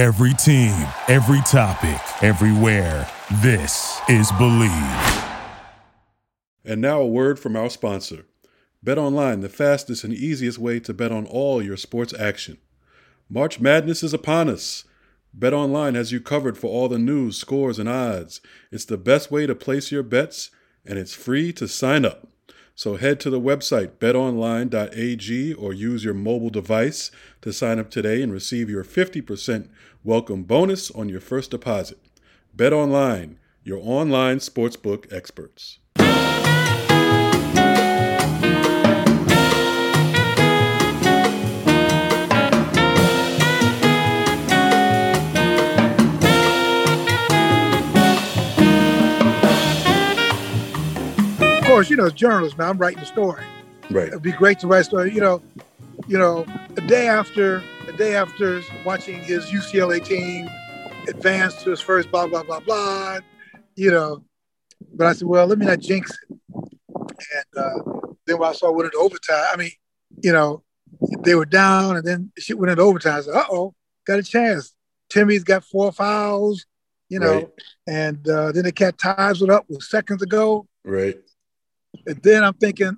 Every 0.00 0.32
team, 0.32 0.88
every 1.08 1.42
topic, 1.42 2.00
everywhere. 2.22 3.06
This 3.42 4.00
is 4.08 4.32
Bleav. 4.32 5.28
And 6.64 6.80
now 6.80 7.02
a 7.02 7.06
word 7.06 7.38
from 7.38 7.54
our 7.54 7.68
sponsor. 7.68 8.24
Bet 8.82 8.96
online, 8.96 9.42
the 9.42 9.50
fastest 9.50 10.02
and 10.02 10.14
easiest 10.14 10.58
way 10.58 10.80
to 10.80 10.94
bet 10.94 11.12
on 11.12 11.26
all 11.26 11.60
your 11.60 11.76
sports 11.76 12.14
action. 12.18 12.56
March 13.28 13.60
Madness 13.60 14.02
is 14.02 14.14
upon 14.14 14.48
us. 14.48 14.84
Bet 15.34 15.52
online 15.52 15.96
has 15.96 16.12
you 16.12 16.20
covered 16.22 16.56
for 16.56 16.68
all 16.68 16.88
the 16.88 16.98
news, 16.98 17.36
scores, 17.36 17.78
and 17.78 17.86
odds. 17.86 18.40
It's 18.72 18.86
the 18.86 18.96
best 18.96 19.30
way 19.30 19.46
to 19.46 19.54
place 19.54 19.92
your 19.92 20.02
bets, 20.02 20.50
and 20.82 20.98
it's 20.98 21.12
free 21.12 21.52
to 21.52 21.68
sign 21.68 22.06
up. 22.06 22.26
So 22.80 22.96
head 22.96 23.20
to 23.20 23.28
the 23.28 23.38
website 23.38 23.98
betonline.ag 23.98 25.52
or 25.52 25.74
use 25.74 26.02
your 26.02 26.14
mobile 26.14 26.48
device 26.48 27.10
to 27.42 27.52
sign 27.52 27.78
up 27.78 27.90
today 27.90 28.22
and 28.22 28.32
receive 28.32 28.70
your 28.70 28.84
50% 28.84 29.68
welcome 30.02 30.44
bonus 30.44 30.90
on 30.90 31.10
your 31.10 31.20
first 31.20 31.50
deposit. 31.50 31.98
Bet 32.54 32.72
online, 32.72 33.38
your 33.62 33.80
online 33.82 34.38
sportsbook 34.38 35.12
experts. 35.12 35.78
Of 51.58 51.64
course, 51.66 51.90
you 51.90 51.96
know, 51.96 52.06
as 52.06 52.12
journalists, 52.14 52.56
man, 52.56 52.70
I'm 52.70 52.78
writing 52.78 53.00
a 53.00 53.06
story. 53.06 53.44
Right. 53.90 54.08
It'd 54.08 54.22
be 54.22 54.32
great 54.32 54.58
to 54.60 54.66
write 54.66 54.80
a 54.80 54.84
story. 54.84 55.12
You 55.12 55.20
know, 55.20 55.42
you 56.08 56.18
know, 56.18 56.44
a 56.76 56.80
day 56.82 57.06
after, 57.08 57.62
a 57.88 57.92
day 57.92 58.14
after 58.16 58.62
watching 58.84 59.22
his 59.22 59.46
UCLA 59.46 60.04
team 60.04 60.48
advance 61.08 61.62
to 61.62 61.70
his 61.70 61.80
first 61.80 62.10
blah 62.10 62.26
blah 62.26 62.42
blah 62.42 62.60
blah. 62.60 63.18
You 63.76 63.90
know, 63.90 64.24
but 64.94 65.06
I 65.06 65.12
said, 65.14 65.28
well, 65.28 65.46
let 65.46 65.58
me 65.58 65.66
not 65.66 65.80
jinx 65.80 66.10
it. 66.28 66.38
And 66.50 67.64
uh, 67.64 67.92
then 68.26 68.38
when 68.38 68.48
I 68.48 68.52
saw 68.52 68.70
went 68.72 68.86
into 68.86 68.98
overtime, 68.98 69.44
I 69.52 69.56
mean, 69.56 69.70
you 70.22 70.32
know, 70.32 70.62
they 71.20 71.34
were 71.34 71.46
down, 71.46 71.96
and 71.96 72.04
then 72.06 72.32
shit 72.38 72.58
went 72.58 72.70
into 72.70 72.82
overtime. 72.82 73.18
I 73.18 73.20
said, 73.22 73.34
uh 73.34 73.44
oh, 73.50 73.74
got 74.06 74.18
a 74.18 74.22
chance. 74.22 74.74
Timme's 75.08 75.44
got 75.44 75.64
four 75.64 75.92
fouls. 75.92 76.66
You 77.08 77.18
know, 77.18 77.34
Right. 77.34 77.48
and 77.88 78.28
uh, 78.28 78.52
then 78.52 78.62
the 78.64 78.70
cat 78.72 78.96
ties 78.96 79.42
it 79.42 79.50
up 79.50 79.64
with 79.68 79.82
seconds 79.82 80.20
to 80.20 80.26
go. 80.26 80.68
Right. 80.84 81.18
And 82.06 82.22
then 82.22 82.44
I'm 82.44 82.54
thinking, 82.54 82.96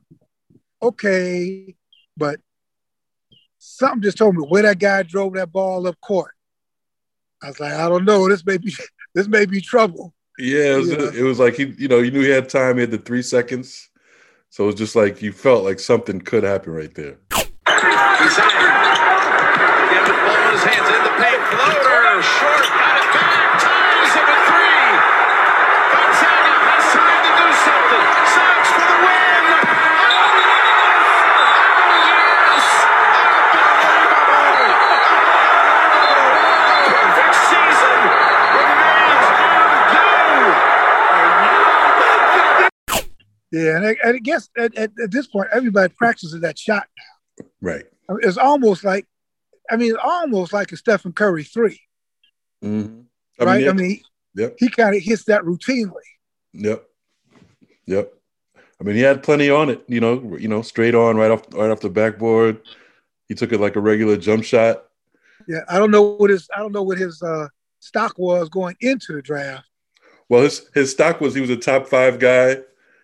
okay, 0.82 1.74
but 2.16 2.38
something 3.64 4.02
just 4.02 4.18
told 4.18 4.34
me 4.36 4.42
where 4.42 4.62
that 4.64 4.78
guy 4.80 5.02
drove 5.04 5.34
that 5.34 5.52
ball 5.52 5.86
up 5.86 6.00
court. 6.00 6.32
I 7.42 7.48
was 7.48 7.60
like, 7.60 7.72
I 7.72 7.88
don't 7.88 8.04
know. 8.04 8.28
This 8.28 8.44
may 8.44 8.58
be 8.58 8.74
this 9.14 9.28
may 9.28 9.46
be 9.46 9.60
trouble. 9.60 10.12
Yeah, 10.38 10.74
it 10.74 10.76
was, 10.78 10.90
Yeah. 10.90 11.10
it 11.14 11.22
was 11.22 11.38
like 11.38 11.54
he, 11.54 11.66
you 11.78 11.88
know, 11.88 11.98
you 11.98 12.10
knew 12.10 12.22
he 12.22 12.30
had 12.30 12.48
time. 12.48 12.76
He 12.76 12.80
had 12.82 12.90
the 12.90 12.98
three 12.98 13.22
seconds, 13.22 13.88
so 14.50 14.64
it 14.64 14.66
was 14.66 14.74
just 14.76 14.96
like 14.96 15.22
you 15.22 15.32
felt 15.32 15.62
like 15.64 15.78
something 15.78 16.20
could 16.20 16.42
happen 16.42 16.72
right 16.72 16.92
there. 16.94 17.18
Yeah, 43.52 43.76
and 43.76 43.86
I, 43.86 43.96
and 44.02 44.16
I 44.16 44.18
guess 44.18 44.48
at, 44.56 44.74
at, 44.76 44.90
at 45.02 45.10
this 45.10 45.26
point, 45.26 45.48
everybody 45.52 45.92
practices 45.96 46.40
that 46.40 46.58
shot. 46.58 46.86
Now. 47.38 47.46
Right. 47.60 47.84
It's 48.22 48.38
almost 48.38 48.82
like, 48.82 49.06
I 49.70 49.76
mean, 49.76 49.94
almost 50.02 50.52
like 50.52 50.72
a 50.72 50.76
Stephen 50.76 51.12
Curry 51.12 51.44
three, 51.44 51.80
Mm-hmm. 52.64 53.02
right? 53.44 53.62
yeah. 53.62 53.70
I 53.70 53.72
mean, 53.72 54.00
Yep. 54.34 54.56
he 54.58 54.68
kind 54.70 54.96
of 54.96 55.02
hits 55.02 55.24
that 55.24 55.42
routinely. 55.42 55.92
Yep. 56.54 56.84
Yep. 57.86 58.12
I 58.80 58.84
mean, 58.84 58.96
he 58.96 59.02
had 59.02 59.22
plenty 59.22 59.50
on 59.50 59.68
it. 59.68 59.84
You 59.86 60.00
know. 60.00 60.36
You 60.38 60.48
know, 60.48 60.62
straight 60.62 60.94
on, 60.94 61.16
right 61.16 61.30
off, 61.30 61.42
right 61.52 61.70
off 61.70 61.80
the 61.80 61.90
backboard. 61.90 62.60
He 63.28 63.34
took 63.34 63.52
it 63.52 63.60
like 63.60 63.76
a 63.76 63.80
regular 63.80 64.16
jump 64.16 64.44
shot. 64.44 64.84
Yeah, 65.46 65.60
I 65.68 65.78
don't 65.78 65.90
know 65.90 66.02
what 66.02 66.30
his 66.30 66.48
I 66.56 66.60
don't 66.60 66.72
know 66.72 66.82
what 66.82 66.98
his 66.98 67.22
uh, 67.22 67.48
stock 67.80 68.14
was 68.16 68.48
going 68.48 68.76
into 68.80 69.12
the 69.12 69.22
draft. 69.22 69.64
Well, 70.28 70.42
his 70.42 70.68
his 70.74 70.90
stock 70.90 71.20
was 71.20 71.34
he 71.34 71.40
was 71.40 71.50
a 71.50 71.56
top 71.56 71.86
five 71.86 72.18
guy, 72.18 72.58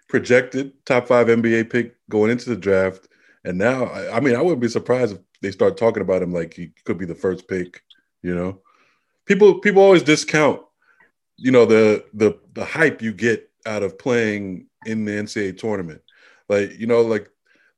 projected 0.08 0.72
top 0.86 1.06
five 1.06 1.28
NBA 1.28 1.70
pick 1.70 1.96
going 2.08 2.30
into 2.30 2.50
the 2.50 2.56
draft, 2.56 3.08
and 3.44 3.58
now 3.58 3.84
I, 3.84 4.16
I 4.16 4.20
mean 4.20 4.34
I 4.34 4.42
wouldn't 4.42 4.60
be 4.62 4.68
surprised 4.68 5.14
if 5.14 5.20
they 5.42 5.50
start 5.50 5.76
talking 5.76 6.02
about 6.02 6.22
him 6.22 6.32
like 6.32 6.54
he 6.54 6.72
could 6.84 6.98
be 6.98 7.06
the 7.06 7.14
first 7.14 7.46
pick. 7.48 7.82
You 8.22 8.34
know, 8.34 8.60
people 9.26 9.60
people 9.60 9.82
always 9.82 10.02
discount, 10.02 10.62
you 11.36 11.50
know 11.50 11.64
the 11.66 12.04
the 12.14 12.38
the 12.54 12.64
hype 12.64 13.02
you 13.02 13.12
get 13.12 13.50
out 13.66 13.82
of 13.82 13.98
playing 13.98 14.66
in 14.86 15.04
the 15.04 15.12
NCAA 15.12 15.58
tournament, 15.58 16.02
like 16.48 16.78
you 16.78 16.86
know 16.86 17.02
like 17.02 17.30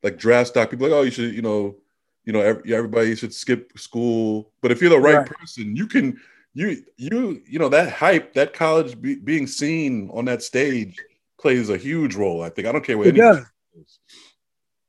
like 0.03 0.19
draft 0.19 0.51
stock. 0.51 0.71
People 0.71 0.89
like 0.89 0.97
oh 0.97 1.03
you 1.03 1.11
should 1.11 1.35
you 1.35 1.43
know 1.43 1.77
you 2.25 2.33
know 2.33 2.41
every, 2.41 2.75
everybody 2.75 3.15
should 3.17 3.35
skip 3.35 3.73
school, 3.79 4.53
but 4.63 4.71
if 4.71 4.81
you're 4.81 4.91
the 4.91 4.99
right, 5.01 5.17
Right. 5.19 5.27
person, 5.27 5.77
you 5.77 5.87
can 5.87 6.19
you 6.55 6.83
you 6.97 7.43
you 7.47 7.59
know 7.59 7.69
that 7.69 7.93
hype 7.93 8.35
that 8.35 8.53
college 8.53 9.01
be, 9.01 9.17
being 9.17 9.47
seen 9.47 10.11
on 10.13 10.25
that 10.27 10.43
stage 10.43 10.97
plays 11.41 11.71
a 11.71 11.77
huge 11.77 12.15
role 12.15 12.43
i 12.43 12.49
think 12.49 12.69
i 12.69 12.73
don't 12.73 12.85
care 12.85 12.99
what 12.99 13.07
It 13.09 13.17
does. 13.17 13.45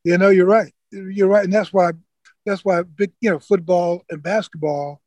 You 0.04 0.18
know, 0.18 0.30
you're 0.30 0.48
right. 0.48 0.74
You're 0.92 1.28
right, 1.28 1.44
and 1.44 1.54
that's 1.54 1.72
why 1.72 1.92
that's 2.46 2.66
why 2.66 2.82
big 2.82 3.12
you 3.22 3.30
know 3.30 3.40
football 3.40 4.04
and 4.10 4.22
basketball 4.22 5.02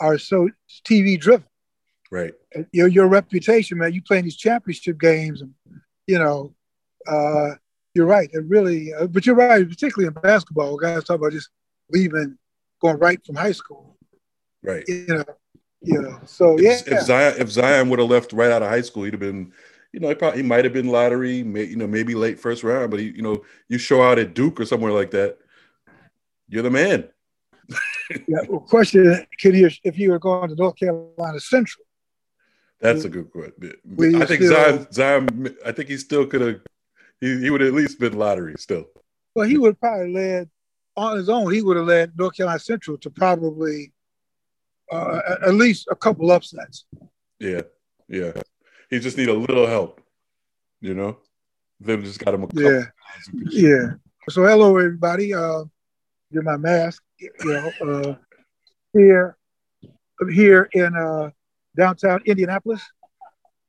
are 0.00 0.18
so 0.18 0.48
TV 0.84 1.18
driven. 1.18 1.46
right 2.10 2.34
Your 2.72 2.88
your 2.88 3.08
reputation, 3.08 3.78
man. 3.78 3.92
You 3.92 4.02
playing 4.02 4.24
these 4.24 4.36
championship 4.36 5.00
games, 5.00 5.40
and 5.40 5.54
you 6.06 6.18
know, 6.18 6.54
uh, 7.06 7.54
you're 7.94 8.06
right. 8.06 8.28
It 8.32 8.44
really, 8.46 8.92
uh, 8.92 9.06
but 9.06 9.26
you're 9.26 9.34
right, 9.34 9.68
particularly 9.68 10.06
in 10.06 10.22
basketball. 10.22 10.76
Guys 10.76 11.04
talk 11.04 11.16
about 11.16 11.32
just 11.32 11.48
leaving, 11.90 12.38
going 12.80 12.98
right 12.98 13.24
from 13.24 13.36
high 13.36 13.52
school. 13.52 13.96
right 14.62 14.84
You 14.86 15.06
know, 15.08 15.24
you 15.80 16.02
know. 16.02 16.20
So 16.26 16.58
yeah, 16.58 16.72
if, 16.72 16.92
if 16.92 17.00
zion 17.00 17.34
if 17.38 17.50
zion 17.50 17.88
would 17.88 17.98
have 17.98 18.10
left 18.10 18.32
right 18.32 18.50
out 18.50 18.62
of 18.62 18.68
high 18.68 18.82
school 18.82 19.04
he'd 19.04 19.14
have 19.14 19.20
been 19.20 19.52
you 19.98 20.02
know 20.02 20.10
he 20.10 20.14
probably 20.14 20.42
he 20.42 20.46
might 20.46 20.64
have 20.64 20.72
been 20.72 20.86
lottery 20.86 21.42
may, 21.42 21.64
you 21.64 21.74
know 21.74 21.86
maybe 21.88 22.14
late 22.14 22.38
first 22.38 22.62
round 22.62 22.88
but 22.88 23.00
he, 23.00 23.06
you 23.06 23.22
know 23.22 23.42
you 23.68 23.78
show 23.78 24.00
out 24.00 24.16
at 24.16 24.32
duke 24.32 24.60
or 24.60 24.64
somewhere 24.64 24.92
like 24.92 25.10
that 25.10 25.38
you're 26.48 26.62
the 26.62 26.70
man 26.70 27.08
yeah. 28.28 28.38
Well, 28.48 28.60
question: 28.60 29.26
Could 29.42 29.54
you, 29.54 29.68
if 29.84 29.98
you 29.98 30.10
were 30.12 30.18
going 30.18 30.48
to 30.48 30.54
North 30.54 30.76
Carolina 30.76 31.38
Central? 31.40 31.84
that's 32.80 33.02
a 33.04 33.08
good 33.08 33.28
question 33.32 33.72
i 34.22 34.24
think 34.24 34.40
still- 34.40 34.52
zion 34.54 34.92
zion 34.92 35.56
i 35.66 35.72
think 35.72 35.88
he 35.88 35.96
still 35.96 36.24
could 36.24 36.40
have 36.40 36.60
he, 37.20 37.40
he 37.40 37.50
would 37.50 37.60
at 37.60 37.72
least 37.74 37.98
been 37.98 38.16
lottery 38.16 38.54
still 38.56 38.84
Well, 39.34 39.48
he 39.48 39.58
would 39.58 39.80
probably 39.80 40.12
led 40.14 40.48
on 40.96 41.16
his 41.16 41.28
own. 41.28 41.52
He 41.52 41.60
would 41.62 41.76
have 41.76 41.86
led 41.86 42.12
North 42.16 42.36
Carolina 42.36 42.60
Central 42.60 42.96
to 42.98 43.10
probably 43.10 43.92
uh, 44.92 45.20
at- 45.28 45.42
at 45.48 45.54
least 45.54 45.88
a 45.90 45.96
couple 45.96 46.30
upsets. 46.30 46.84
yeah 47.40 47.62
yeah 48.08 48.32
he 48.90 48.98
just 48.98 49.16
need 49.18 49.28
a 49.28 49.34
little 49.34 49.66
help 49.66 50.00
you 50.80 50.94
know 50.94 51.18
they've 51.80 52.02
just 52.04 52.18
got 52.24 52.34
him 52.34 52.42
a 52.44 52.46
couple 52.46 52.62
Yeah, 52.62 52.78
guys 52.80 53.26
who 53.30 53.40
can 53.40 53.50
shoot. 53.50 53.60
yeah. 53.60 53.86
So 54.30 54.42
hello 54.44 54.76
everybody. 54.76 55.32
Uh, 55.32 55.64
get 56.32 56.42
my 56.44 56.56
mask. 56.56 57.02
You 57.18 57.30
know, 57.44 57.72
uh, 57.88 58.14
here, 58.92 59.36
here 60.30 60.68
in 60.72 60.94
uh, 60.94 61.30
downtown 61.76 62.20
Indianapolis 62.26 62.82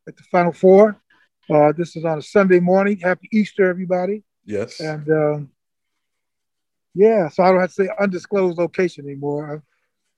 at 0.07 0.17
the 0.17 0.23
Final 0.23 0.51
Four. 0.51 0.99
Uh, 1.49 1.71
this 1.77 1.95
is 1.95 2.03
on 2.03 2.17
a 2.19 2.21
Sunday 2.21 2.59
morning. 2.59 2.97
Happy 2.97 3.27
Easter, 3.31 3.69
everybody. 3.69 4.23
yes 4.45 4.79
And 4.81 5.09
um, 5.09 5.49
yeah, 6.93 7.29
so 7.29 7.43
I 7.43 7.51
don't 7.51 7.61
have 7.61 7.69
to 7.73 7.83
say 7.85 7.89
undisclosed 7.99 8.57
location 8.57 9.05
anymore. 9.05 9.49
I'm 9.53 9.63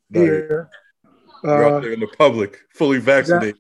No, 0.09 0.21
here. 0.21 0.69
you're 1.44 1.65
Uh, 1.65 1.75
out 1.75 1.81
there 1.83 1.94
in 1.94 2.00
the 2.00 2.07
public 2.18 2.59
fully 2.74 3.00
vaccinated 3.00 3.59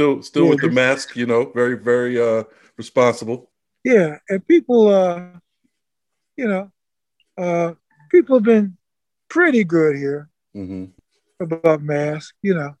still 0.00 0.22
still 0.22 0.44
Yeah, 0.44 0.50
with 0.50 0.60
the 0.62 0.68
mask 0.70 1.16
you 1.16 1.26
know 1.26 1.50
very 1.52 1.76
very 1.76 2.20
uh 2.20 2.44
responsible 2.78 3.50
yeah, 3.84 4.18
and 4.28 4.46
people, 4.46 4.88
uh, 4.88 5.38
you 6.36 6.46
know, 6.48 6.70
uh, 7.38 7.74
people 8.10 8.36
have 8.36 8.44
been 8.44 8.76
pretty 9.28 9.64
good 9.64 9.96
here 9.96 10.28
hmm 10.54 10.84
about 11.40 11.82
masks. 11.82 12.34
You 12.42 12.54
know, 12.54 12.74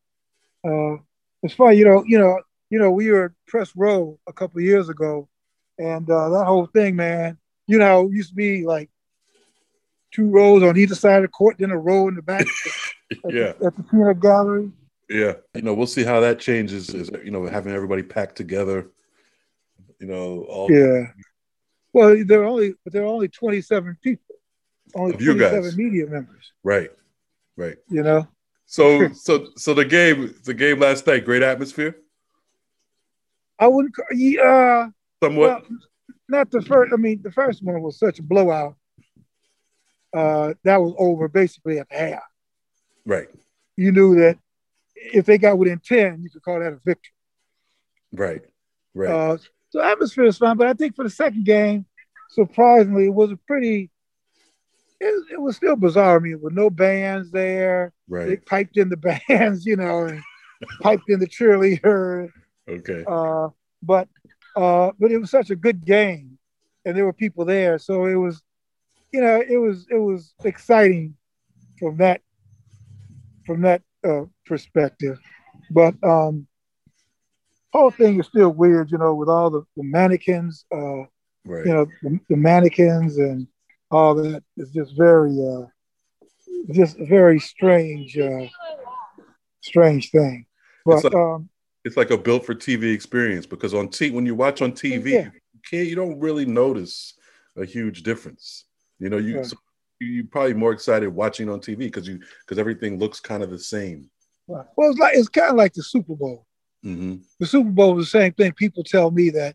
uh, 0.64 1.02
it's 1.42 1.54
funny. 1.54 1.78
You 1.78 1.84
know, 1.86 2.04
you 2.06 2.18
know, 2.18 2.40
you 2.70 2.78
know. 2.78 2.90
We 2.90 3.10
were 3.10 3.26
at 3.26 3.32
press 3.46 3.74
row 3.76 4.18
a 4.28 4.32
couple 4.32 4.60
years 4.60 4.88
ago, 4.88 5.28
and 5.78 6.08
uh, 6.10 6.28
that 6.30 6.44
whole 6.46 6.66
thing, 6.66 6.96
man. 6.96 7.38
You 7.66 7.78
know, 7.78 8.06
it 8.06 8.12
used 8.12 8.30
to 8.30 8.34
be 8.34 8.64
like 8.64 8.90
two 10.12 10.28
rows 10.28 10.62
on 10.62 10.76
either 10.76 10.94
side 10.94 11.18
of 11.18 11.22
the 11.22 11.28
court, 11.28 11.56
then 11.58 11.70
a 11.70 11.78
row 11.78 12.08
in 12.08 12.14
the 12.16 12.22
back. 12.22 12.46
at, 13.24 13.34
Yeah. 13.34 13.52
the, 13.58 13.66
at 13.66 13.76
the 13.76 13.82
peanut 13.84 14.20
gallery. 14.20 14.70
Yeah, 15.10 15.32
you 15.56 15.62
know, 15.62 15.74
we'll 15.74 15.88
see 15.88 16.04
how 16.04 16.20
that 16.20 16.38
changes. 16.38 16.88
Is 16.90 17.10
you 17.24 17.32
know, 17.32 17.44
having 17.46 17.72
everybody 17.74 18.02
packed 18.04 18.36
together. 18.36 18.86
You 19.98 20.06
know, 20.06 20.44
all 20.48 20.72
Yeah. 20.72 21.08
Well, 21.92 22.16
there 22.24 22.42
are 22.42 22.44
only 22.46 22.74
but 22.84 22.92
there 22.92 23.02
are 23.02 23.06
only 23.06 23.26
27 23.26 23.98
people, 24.02 24.36
only 24.94 25.16
you 25.18 25.32
27 25.34 25.62
guys. 25.64 25.76
media 25.76 26.06
members. 26.06 26.52
right, 26.62 26.90
right. 27.56 27.76
You 27.88 28.04
know, 28.04 28.28
So, 28.66 29.12
so, 29.12 29.48
so 29.56 29.74
the 29.74 29.84
game, 29.84 30.32
the 30.44 30.54
game 30.54 30.78
last 30.78 31.04
night, 31.08 31.24
great 31.24 31.42
atmosphere, 31.42 31.96
I 33.58 33.66
wouldn't. 33.66 33.96
ca- 33.96 34.04
Yeah, 34.14 34.90
somewhat. 35.20 35.68
well, 35.68 35.78
not 36.28 36.50
the 36.52 36.62
first. 36.62 36.92
I 36.92 36.96
mean, 36.96 37.20
the 37.22 37.32
first 37.32 37.64
one 37.64 37.82
was 37.82 37.98
such 37.98 38.20
a 38.20 38.22
blowout. 38.22 38.76
Uh, 40.14 40.54
that 40.62 40.80
was 40.80 40.94
over 40.98 41.26
basically 41.26 41.80
at 41.80 41.88
the 41.90 41.96
half. 41.96 42.22
right, 43.04 43.28
You 43.76 43.90
knew 43.90 44.14
that 44.20 44.38
if 45.00 45.26
they 45.26 45.38
got 45.38 45.58
within 45.58 45.80
10, 45.80 46.22
you 46.22 46.30
could 46.30 46.42
call 46.42 46.60
that 46.60 46.72
a 46.72 46.80
victory. 46.84 47.12
right, 48.12 48.42
right. 48.94 49.10
Uh, 49.10 49.38
so 49.70 49.80
atmosphere 49.80 50.24
is 50.24 50.38
fine, 50.38 50.56
but 50.56 50.66
I 50.66 50.74
think 50.74 50.96
for 50.96 51.04
the 51.04 51.10
second 51.10 51.44
game, 51.44 51.86
surprisingly, 52.28 53.06
it 53.06 53.14
was 53.14 53.30
a 53.30 53.36
pretty. 53.36 53.90
It, 55.00 55.24
it 55.32 55.40
was 55.40 55.56
still 55.56 55.76
bizarre. 55.76 56.16
I 56.16 56.18
mean, 56.18 56.40
with 56.42 56.52
no 56.52 56.68
bands 56.68 57.30
there, 57.30 57.92
right? 58.08 58.26
they 58.26 58.36
piped 58.36 58.76
in 58.76 58.88
the 58.88 58.96
bands, 59.28 59.64
you 59.64 59.76
know, 59.76 60.04
and 60.04 60.22
piped 60.82 61.08
in 61.08 61.20
the 61.20 61.26
cheerleader. 61.26 62.28
Okay. 62.68 63.04
Uh, 63.06 63.48
but 63.82 64.08
uh, 64.56 64.90
but 64.98 65.10
it 65.10 65.18
was 65.18 65.30
such 65.30 65.50
a 65.50 65.56
good 65.56 65.84
game, 65.84 66.38
and 66.84 66.96
there 66.96 67.04
were 67.04 67.12
people 67.12 67.44
there, 67.44 67.78
so 67.78 68.06
it 68.06 68.16
was, 68.16 68.42
you 69.12 69.20
know, 69.20 69.42
it 69.48 69.56
was 69.56 69.86
it 69.90 69.98
was 69.98 70.34
exciting 70.44 71.14
from 71.78 71.96
that 71.98 72.20
from 73.46 73.62
that 73.62 73.82
uh, 74.04 74.22
perspective. 74.46 75.18
But 75.70 75.94
um, 76.02 76.46
whole 77.72 77.90
thing 77.90 78.20
is 78.20 78.26
still 78.26 78.50
weird, 78.50 78.90
you 78.90 78.98
know, 78.98 79.14
with 79.14 79.28
all 79.28 79.50
the, 79.50 79.62
the 79.76 79.82
mannequins, 79.84 80.64
uh, 80.72 81.04
Right. 81.44 81.64
you 81.64 81.72
know, 81.72 81.86
the, 82.02 82.20
the 82.28 82.36
mannequins 82.36 83.16
and 83.18 83.46
all 83.90 84.14
that 84.16 84.42
is 84.56 84.70
just 84.70 84.96
very, 84.96 85.36
uh, 85.40 85.66
just 86.72 86.98
a 86.98 87.06
very 87.06 87.40
strange, 87.40 88.18
uh, 88.18 88.46
strange 89.60 90.10
thing. 90.10 90.46
It's 90.86 91.04
like- 91.04 91.14
um, 91.14 91.48
It's 91.84 91.96
like 91.96 92.10
a 92.10 92.18
built 92.18 92.44
for 92.44 92.54
TV 92.54 92.92
experience 92.92 93.46
because 93.46 93.72
on 93.72 93.88
T 93.88 94.10
when 94.10 94.26
you 94.26 94.34
watch 94.34 94.60
on 94.60 94.72
TV, 94.72 95.12
Yeah. 95.12 95.30
you 95.54 95.60
can't 95.68 95.88
you 95.88 95.96
don't 95.96 96.18
really 96.20 96.44
notice 96.44 97.14
a 97.56 97.64
huge 97.64 98.02
difference. 98.02 98.66
You 98.98 99.08
know, 99.08 99.16
you 99.16 99.36
Yeah. 99.36 99.42
so 99.42 99.56
you're 100.00 100.24
probably 100.24 100.54
more 100.54 100.72
excited 100.72 101.08
watching 101.08 101.48
on 101.48 101.60
TV 101.60 101.78
because 101.78 102.08
you 102.08 102.18
because 102.44 102.58
everything 102.58 102.98
looks 102.98 103.20
kind 103.20 103.42
of 103.42 103.50
the 103.50 103.58
same. 103.58 104.10
well, 104.46 104.66
it's 104.78 104.98
like 104.98 105.16
it's 105.16 105.28
kind 105.28 105.50
of 105.50 105.56
like 105.56 105.74
the 105.74 105.82
Super 105.82 106.14
Bowl. 106.16 106.46
hmm 106.82 107.16
The 107.38 107.46
Super 107.46 107.70
Bowl 107.70 107.94
was 107.94 108.06
the 108.10 108.18
same 108.18 108.32
thing. 108.32 108.52
People 108.52 108.82
tell 108.82 109.10
me 109.10 109.30
that, 109.30 109.54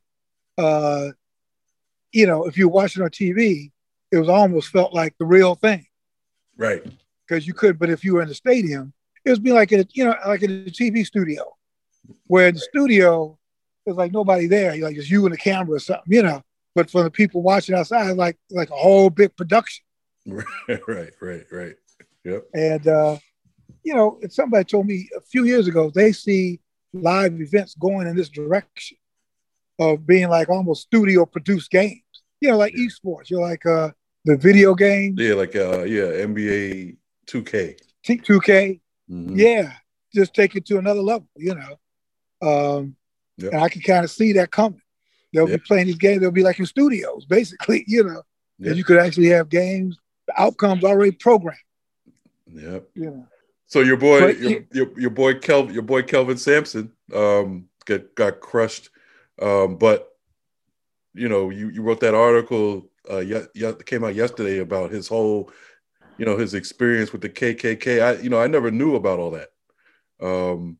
uh, 0.58 1.10
you 2.12 2.28
know, 2.28 2.46
if 2.46 2.58
you're 2.58 2.70
watching 2.70 3.04
on 3.04 3.10
TV, 3.10 3.72
it 4.12 4.18
was 4.18 4.30
almost 4.30 4.70
felt 4.70 4.94
like 4.94 5.16
the 5.18 5.26
real 5.26 5.56
thing 5.56 5.86
Right. 6.58 6.86
because 7.28 7.46
you 7.48 7.54
could. 7.54 7.78
But 7.80 7.90
if 7.90 8.04
you 8.04 8.14
were 8.14 8.22
in 8.22 8.30
the 8.30 8.36
stadium, 8.36 8.94
it 9.26 9.30
was 9.32 9.40
be 9.40 9.52
like 9.52 9.72
in 9.72 9.82
a, 9.82 9.86
you 9.94 10.06
know 10.06 10.16
like 10.26 10.44
in 10.44 10.52
a 10.68 10.70
TV 10.70 11.06
studio, 11.06 11.44
where 12.28 12.48
in 12.48 12.56
the 12.56 12.62
studio 12.62 13.38
there's 13.86 13.98
like 13.98 14.12
nobody 14.12 14.48
there, 14.48 14.76
You 14.76 14.84
like 14.84 14.96
it's 14.96 15.10
you 15.10 15.26
and 15.26 15.34
the 15.34 15.38
camera 15.38 15.76
or 15.76 15.80
something, 15.80 16.04
you 16.14 16.22
know. 16.24 16.42
But 16.76 16.90
for 16.92 17.04
the 17.04 17.12
people 17.12 17.42
watching 17.42 17.74
outside, 17.76 18.12
like 18.12 18.38
like 18.52 18.70
a 18.70 18.76
whole 18.76 19.10
big 19.10 19.36
production. 19.36 19.84
Right. 20.28 21.14
Right. 21.22 21.46
Right. 21.52 21.76
Yep. 22.24 22.46
And 22.54 22.88
uh, 22.88 23.18
you 23.84 23.94
know, 23.94 24.20
somebody 24.30 24.64
told 24.64 24.88
me 24.88 25.10
a 25.16 25.22
few 25.22 25.46
years 25.46 25.68
ago 25.68 25.90
they 25.94 26.12
see 26.12 26.60
live 26.94 27.40
events 27.42 27.76
going 27.76 28.08
in 28.08 28.16
this 28.16 28.30
direction 28.30 28.98
of 29.80 30.08
being 30.08 30.30
like 30.30 30.50
almost 30.50 30.84
studio 30.84 31.26
produced 31.26 31.70
games. 31.72 32.02
You 32.42 32.52
know, 32.52 32.58
like 32.58 32.74
esports. 32.74 33.30
You're 33.30 33.42
like 33.42 33.66
uh, 33.66 33.92
the 34.26 34.38
video 34.38 34.74
game, 34.76 35.16
Yeah. 35.18 35.36
Like 35.36 35.56
uh 35.56 35.84
yeah 35.84 36.04
NBA 36.26 36.98
2K. 37.28 37.78
2K. 38.06 38.80
Mhm. 39.10 39.38
Yeah, 39.38 39.74
just 40.14 40.34
take 40.34 40.56
it 40.56 40.66
to 40.68 40.78
another 40.78 41.02
level. 41.02 41.28
You 41.38 41.56
know, 41.56 41.78
um, 42.48 42.96
Yep. 43.38 43.52
and 43.54 43.62
I 43.62 43.70
can 43.70 43.82
kind 43.82 44.04
of 44.06 44.10
see 44.12 44.34
that 44.34 44.50
coming. 44.52 44.82
They'll 45.34 45.50
Yep. 45.50 45.60
be 45.62 45.66
playing 45.68 45.88
these 45.88 45.98
games. 45.98 46.22
They'll 46.22 46.32
be 46.32 46.44
like 46.44 46.58
in 46.60 46.66
studios, 46.66 47.26
basically. 47.26 47.84
You 47.88 48.04
know, 48.06 48.22
Yep. 48.60 48.68
and 48.70 48.78
you 48.78 48.84
could 48.84 48.98
actually 48.98 49.28
have 49.28 49.50
games, 49.50 49.98
the 50.28 50.42
outcomes 50.42 50.84
already 50.84 51.12
programmed. 51.12 51.60
Yep. 52.48 52.90
You 52.96 53.06
know. 53.06 53.28
So 53.68 53.82
your 53.82 53.98
boy, 53.98 54.20
But 54.20 54.40
your, 54.40 54.64
your 54.72 55.00
your 55.00 55.10
boy 55.10 55.36
Kel, 55.40 55.72
your 55.72 55.82
boy 55.82 56.04
Kelvin 56.04 56.38
Sampson, 56.38 56.92
um, 57.14 57.68
got 57.86 58.14
got 58.16 58.40
crushed. 58.40 58.90
Um, 59.42 59.78
but 59.78 60.16
you 61.16 61.30
know, 61.30 61.50
you, 61.50 61.70
you 61.70 61.82
wrote 61.82 62.02
that 62.02 62.14
article, 62.14 62.90
uh, 63.10 63.20
ye- 63.20 63.74
came 63.86 64.04
out 64.04 64.16
yesterday 64.16 64.60
about 64.60 64.92
his 64.92 65.08
whole, 65.08 65.50
you 66.18 66.26
know, 66.26 66.38
his 66.38 66.54
experience 66.54 67.12
with 67.12 67.22
the 67.22 67.30
KKK. 67.30 68.04
I, 68.04 68.22
you 68.22 68.30
know, 68.30 68.40
I 68.40 68.48
never 68.48 68.70
knew 68.70 68.96
about 68.96 69.20
all 69.20 69.32
that. 69.32 69.50
Um, 70.22 70.78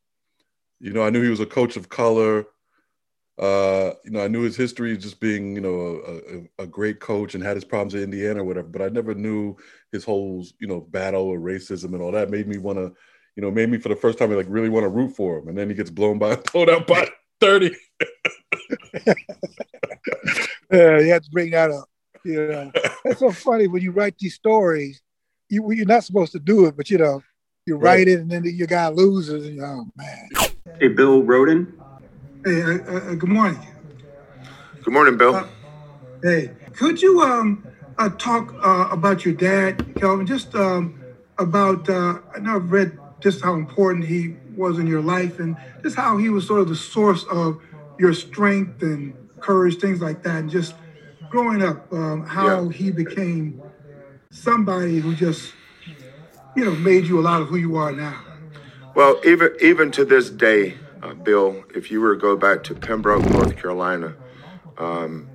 you 0.80 0.92
know, 0.92 1.04
I 1.04 1.10
knew 1.10 1.22
he 1.22 1.30
was 1.30 1.40
a 1.40 1.46
coach 1.46 1.78
of 1.78 1.90
color. 1.90 2.46
Uh, 3.38 3.92
you 4.06 4.12
know, 4.12 4.24
I 4.24 4.30
knew 4.30 4.44
his 4.44 4.56
history 4.56 4.94
as 4.94 5.04
just 5.04 5.20
being, 5.20 5.56
you 5.56 5.62
know, 5.62 6.02
a, 6.08 6.62
a, 6.62 6.64
a 6.64 6.68
great 6.68 7.00
coach 7.02 7.36
and 7.36 7.44
had 7.44 7.58
his 7.58 7.66
problems 7.66 7.94
in 7.94 8.04
Indiana 8.04 8.42
or 8.42 8.46
whatever, 8.46 8.68
but 8.68 8.82
I 8.82 8.88
never 8.90 9.14
knew 9.14 9.58
his 9.92 10.06
whole, 10.06 10.46
you 10.60 10.68
know, 10.68 10.80
battle 10.80 11.34
of 11.34 11.42
racism 11.42 11.94
and 11.94 12.02
all 12.02 12.14
that 12.14 12.30
made 12.30 12.48
me 12.48 12.58
want 12.58 12.78
to, 12.78 12.94
you 13.36 13.42
know, 13.42 13.52
made 13.52 13.70
me 13.70 13.78
for 13.78 13.90
the 13.90 13.96
first 13.96 14.18
time 14.18 14.34
like 14.34 14.46
really 14.48 14.70
want 14.70 14.86
to 14.86 14.90
root 14.90 15.16
for 15.16 15.40
him. 15.40 15.50
And 15.50 15.58
then 15.58 15.68
he 15.70 15.76
gets 15.76 15.90
blown 15.90 16.18
by, 16.18 16.36
blown 16.54 16.70
out 16.70 16.88
by 16.88 17.10
30. 17.42 17.76
Yeah, 20.72 21.00
you 21.00 21.12
have 21.12 21.24
to 21.24 21.30
bring 21.32 21.52
that 21.52 21.72
up. 21.72 21.86
You 22.24 22.48
know, 22.48 22.72
it's 23.06 23.20
so 23.20 23.32
funny 23.32 23.68
when 23.68 23.84
you 23.84 23.92
write 23.92 24.18
these 24.18 24.34
stories. 24.34 25.02
You 25.48 25.72
you're 25.72 25.86
not 25.86 26.04
supposed 26.04 26.32
to 26.32 26.40
do 26.40 26.66
it, 26.66 26.76
but 26.76 26.90
you 26.90 26.98
know, 26.98 27.22
you 27.68 27.76
Right. 27.76 28.00
write 28.00 28.08
it 28.08 28.20
and 28.20 28.32
then 28.32 28.44
your 28.46 28.68
guy 28.68 28.88
loses, 28.90 29.46
and 29.46 29.56
you're, 29.56 29.66
oh 29.66 29.86
man. 29.96 30.30
Hey, 30.80 30.88
Bill 30.88 31.22
Rhoden. 31.22 31.72
Hey, 32.46 32.62
uh, 32.62 32.78
uh, 32.78 33.16
good 33.16 33.30
morning. 33.30 33.60
Good 34.84 34.94
morning, 34.94 35.18
Bill. 35.18 35.36
Uh, 35.36 35.46
Hey, 36.24 36.52
could 36.76 37.02
you 37.02 37.22
um 37.22 37.64
uh, 37.98 38.10
talk 38.18 38.54
uh, 38.64 38.88
about 38.92 39.26
your 39.26 39.34
dad, 39.36 39.96
Kelvin? 39.96 40.26
Just 40.28 40.56
um 40.56 40.96
about 41.40 41.90
uh, 41.90 42.20
I 42.36 42.40
know 42.40 42.58
I've 42.58 42.72
read 42.72 43.00
just 43.22 43.44
how 43.44 43.56
important 43.56 44.06
he 44.06 44.38
was 44.56 44.80
in 44.80 44.88
your 44.88 45.02
life, 45.02 45.40
and 45.40 45.58
just 45.84 45.96
how 45.98 46.18
he 46.18 46.30
was 46.30 46.48
sort 46.48 46.62
of 46.62 46.70
the 46.70 46.76
source 46.76 47.26
of 47.32 47.58
your 47.98 48.14
strength 48.14 48.82
and 48.84 49.16
courage, 49.40 49.78
things 49.78 50.02
like 50.02 50.24
that. 50.24 50.38
And 50.42 50.50
just 50.52 50.76
growing 51.30 51.64
up, 51.64 51.80
um, 51.94 52.24
how 52.26 52.46
Yeah. 52.70 52.72
he 52.72 52.92
became 52.92 53.62
somebody 54.32 55.00
who 55.00 55.16
just 55.16 55.54
you 56.56 56.66
know 56.66 56.76
made 56.76 57.06
you 57.08 57.20
a 57.20 57.24
lot 57.30 57.42
of 57.42 57.48
who 57.50 57.58
you 57.58 57.76
are 57.78 57.92
now. 57.92 58.22
Well, 58.96 59.20
even 59.26 59.50
even 59.62 59.92
to 59.92 60.06
this 60.06 60.30
day, 60.30 60.78
uh, 61.06 61.14
Bill, 61.14 61.64
if 61.76 61.92
you 61.92 62.02
were 62.02 62.16
to 62.16 62.22
go 62.22 62.36
back 62.36 62.64
to 62.64 62.74
Pembroke, 62.74 63.30
North 63.30 63.56
Carolina, 63.58 64.16
um, 64.78 65.30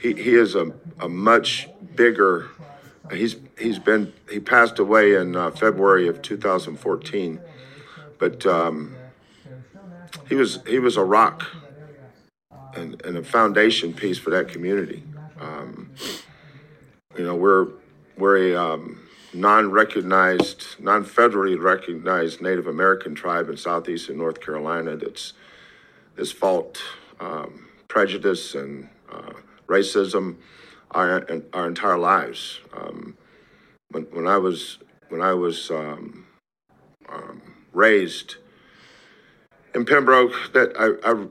he 0.00 0.14
he 0.14 0.34
is 0.34 0.54
a, 0.54 0.72
a 0.98 1.08
much 1.08 1.68
bigger. 1.94 2.48
He's 3.12 3.36
he's 3.58 3.78
been 3.78 4.12
he 4.30 4.40
passed 4.40 4.78
away 4.78 5.14
in 5.14 5.36
uh, 5.36 5.52
February 5.52 6.08
of 6.08 6.22
2014, 6.22 7.40
but 8.18 8.44
um, 8.46 8.96
he 10.28 10.34
was 10.34 10.58
he 10.66 10.80
was 10.80 10.96
a 10.96 11.04
rock 11.04 11.46
and, 12.74 13.00
and 13.04 13.16
a 13.16 13.22
foundation 13.22 13.94
piece 13.94 14.18
for 14.18 14.30
that 14.30 14.48
community. 14.48 15.04
Um, 15.40 15.92
you 17.16 17.24
know, 17.24 17.36
we're 17.36 17.68
we're 18.16 18.52
a 18.52 18.56
um, 18.56 19.01
non-recognized, 19.34 20.64
non-federally 20.78 21.60
recognized 21.60 22.40
Native 22.42 22.66
American 22.66 23.14
tribe 23.14 23.48
in 23.48 23.56
southeastern 23.56 24.18
North 24.18 24.40
Carolina 24.40 24.96
that's 24.96 25.32
that's 26.16 26.30
fought 26.30 26.78
um, 27.20 27.68
prejudice 27.88 28.54
and 28.54 28.88
uh, 29.10 29.32
racism 29.66 30.36
our 30.90 31.26
our 31.52 31.66
entire 31.66 31.98
lives. 31.98 32.60
Um, 32.76 33.16
when 33.90 34.04
when 34.04 34.26
I 34.26 34.36
was 34.36 34.78
when 35.08 35.22
I 35.22 35.34
was 35.34 35.70
um, 35.70 36.26
um, 37.08 37.42
raised 37.72 38.36
in 39.74 39.84
Pembroke, 39.84 40.52
that 40.52 40.72
I, 40.78 41.10
I 41.10 41.26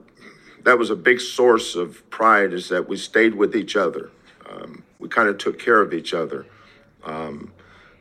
that 0.64 0.78
was 0.78 0.90
a 0.90 0.96
big 0.96 1.20
source 1.20 1.76
of 1.76 2.08
pride 2.10 2.54
is 2.54 2.70
that 2.70 2.88
we 2.88 2.98
stayed 2.98 3.36
with 3.36 3.56
each 3.56 3.76
other. 3.76 4.12
Um, 4.50 4.84
we 5.00 5.10
kind 5.10 5.30
of 5.30 5.38
took 5.38 5.60
care 5.60 5.82
of 5.82 5.94
each 5.94 6.14
other. 6.14 6.46
Um, 7.04 7.52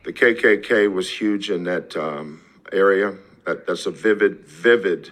the 0.03 0.13
KKK 0.13 0.91
was 0.91 1.09
huge 1.09 1.49
in 1.49 1.63
that 1.65 1.95
um, 1.95 2.41
area. 2.71 3.15
That, 3.45 3.67
that's 3.67 3.85
a 3.85 3.91
vivid, 3.91 4.45
vivid, 4.45 5.11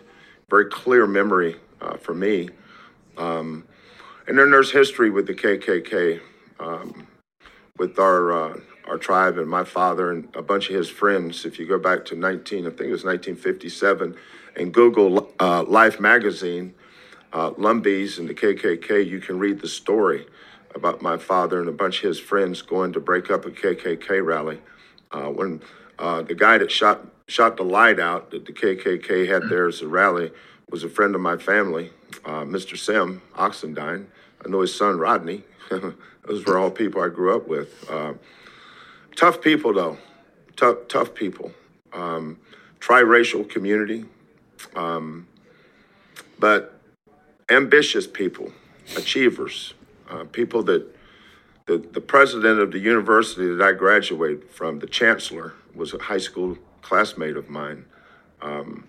very 0.49 0.65
clear 0.65 1.05
memory 1.05 1.57
uh, 1.81 1.97
for 1.97 2.13
me. 2.13 2.49
Um, 3.17 3.65
and 4.27 4.37
then 4.37 4.51
there's 4.51 4.71
history 4.71 5.09
with 5.09 5.27
the 5.27 5.33
KKK, 5.33 6.21
um, 6.59 7.07
with 7.77 7.99
our 7.99 8.31
uh, 8.31 8.59
our 8.89 8.97
tribe 8.97 9.37
and 9.37 9.47
my 9.47 9.63
father 9.63 10.11
and 10.11 10.27
a 10.35 10.41
bunch 10.41 10.69
of 10.69 10.75
his 10.75 10.89
friends. 10.89 11.45
If 11.45 11.59
you 11.59 11.67
go 11.67 11.77
back 11.77 12.05
to 12.05 12.15
19, 12.15 12.65
I 12.65 12.69
think 12.69 12.81
it 12.81 12.91
was 12.91 13.03
1957, 13.03 14.15
and 14.55 14.73
Google 14.73 15.31
uh, 15.39 15.63
Life 15.63 15.99
magazine, 15.99 16.73
uh, 17.31 17.51
Lumbees 17.51 18.17
and 18.17 18.27
the 18.27 18.33
KKK, 18.33 19.07
you 19.07 19.19
can 19.19 19.37
read 19.37 19.61
the 19.61 19.67
story 19.67 20.25
about 20.73 21.01
my 21.01 21.17
father 21.17 21.59
and 21.59 21.69
a 21.69 21.73
bunch 21.73 22.03
of 22.03 22.07
his 22.07 22.19
friends 22.19 22.61
going 22.61 22.93
to 22.93 22.99
break 22.99 23.29
up 23.29 23.45
a 23.45 23.51
KKK 23.51 24.25
rally. 24.25 24.59
Uh, 25.11 25.29
when 25.29 25.61
uh, 25.97 26.21
the 26.21 26.35
guy 26.35 26.57
that 26.57 26.71
shot 26.71 27.05
shot 27.27 27.57
the 27.57 27.63
light 27.63 27.99
out 27.99 28.31
that 28.31 28.45
the 28.45 28.51
KKK 28.51 29.27
had 29.27 29.43
there 29.49 29.67
as 29.67 29.81
a 29.81 29.87
rally 29.87 30.31
was 30.69 30.83
a 30.83 30.89
friend 30.89 31.15
of 31.15 31.21
my 31.21 31.37
family, 31.37 31.91
uh, 32.25 32.43
Mr. 32.43 32.77
Sim 32.77 33.21
Oxendine. 33.35 34.05
I 34.45 34.49
know 34.49 34.61
his 34.61 34.75
son 34.75 34.97
Rodney. 34.97 35.43
Those 35.69 36.45
were 36.45 36.57
all 36.57 36.71
people 36.71 37.01
I 37.01 37.09
grew 37.09 37.35
up 37.35 37.47
with. 37.47 37.89
Uh, 37.89 38.13
tough 39.15 39.41
people, 39.41 39.73
though. 39.73 39.97
Tough, 40.55 40.87
tough 40.87 41.13
people. 41.13 41.51
Um, 41.93 42.37
triracial 42.79 43.47
community, 43.49 44.05
um, 44.75 45.27
but 46.37 46.79
ambitious 47.49 48.07
people, 48.07 48.51
achievers, 48.95 49.73
uh, 50.09 50.23
people 50.25 50.63
that 50.63 50.95
the, 51.69 51.77
the 51.77 52.01
president 52.01 52.59
of 52.59 52.71
the 52.71 52.79
university 52.79 53.45
that 53.53 53.63
I 53.63 53.73
graduated 53.73 54.49
from, 54.49 54.79
the 54.79 54.87
chancellor, 54.87 55.53
was 55.75 55.93
a 55.93 55.99
high 55.99 56.17
school 56.17 56.57
classmate 56.81 57.37
of 57.37 57.47
mine. 57.47 57.85
Um, 58.41 58.87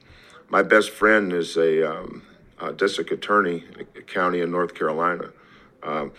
my 0.49 0.63
best 0.63 0.89
friend 0.89 1.31
is 1.31 1.59
a, 1.59 1.87
um, 1.87 2.23
a 2.59 2.73
district 2.73 3.11
attorney 3.11 3.65
in 3.75 3.87
a 3.99 4.01
county 4.01 4.41
in 4.41 4.51
North 4.51 4.75
Carolina. 4.75 5.31
Um, 5.83 6.13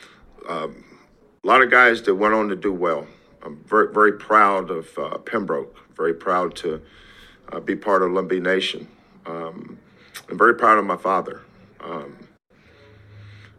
um, 0.48 0.86
a 1.44 1.48
lot 1.48 1.63
of 1.63 1.72
guys 1.72 2.03
that 2.03 2.13
went 2.13 2.36
on 2.36 2.48
to 2.50 2.56
do 2.56 2.72
well. 2.72 3.08
I'm 3.41 3.63
very, 3.63 3.91
very 3.91 4.13
proud 4.13 4.70
of 4.70 4.96
uh, 5.00 5.18
Pembroke, 5.18 5.75
very 5.96 6.13
proud 6.13 6.56
to 6.58 6.80
uh, 7.51 7.60
be 7.60 7.75
part 7.75 8.03
of 8.03 8.12
Lumbee 8.12 8.39
Nation. 8.39 8.88
Um, 9.25 9.80
I'm 10.30 10.38
very 10.38 10.53
proud 10.53 10.77
of 10.77 10.86
my 10.86 10.98
father. 10.98 11.41
Um, 11.80 12.27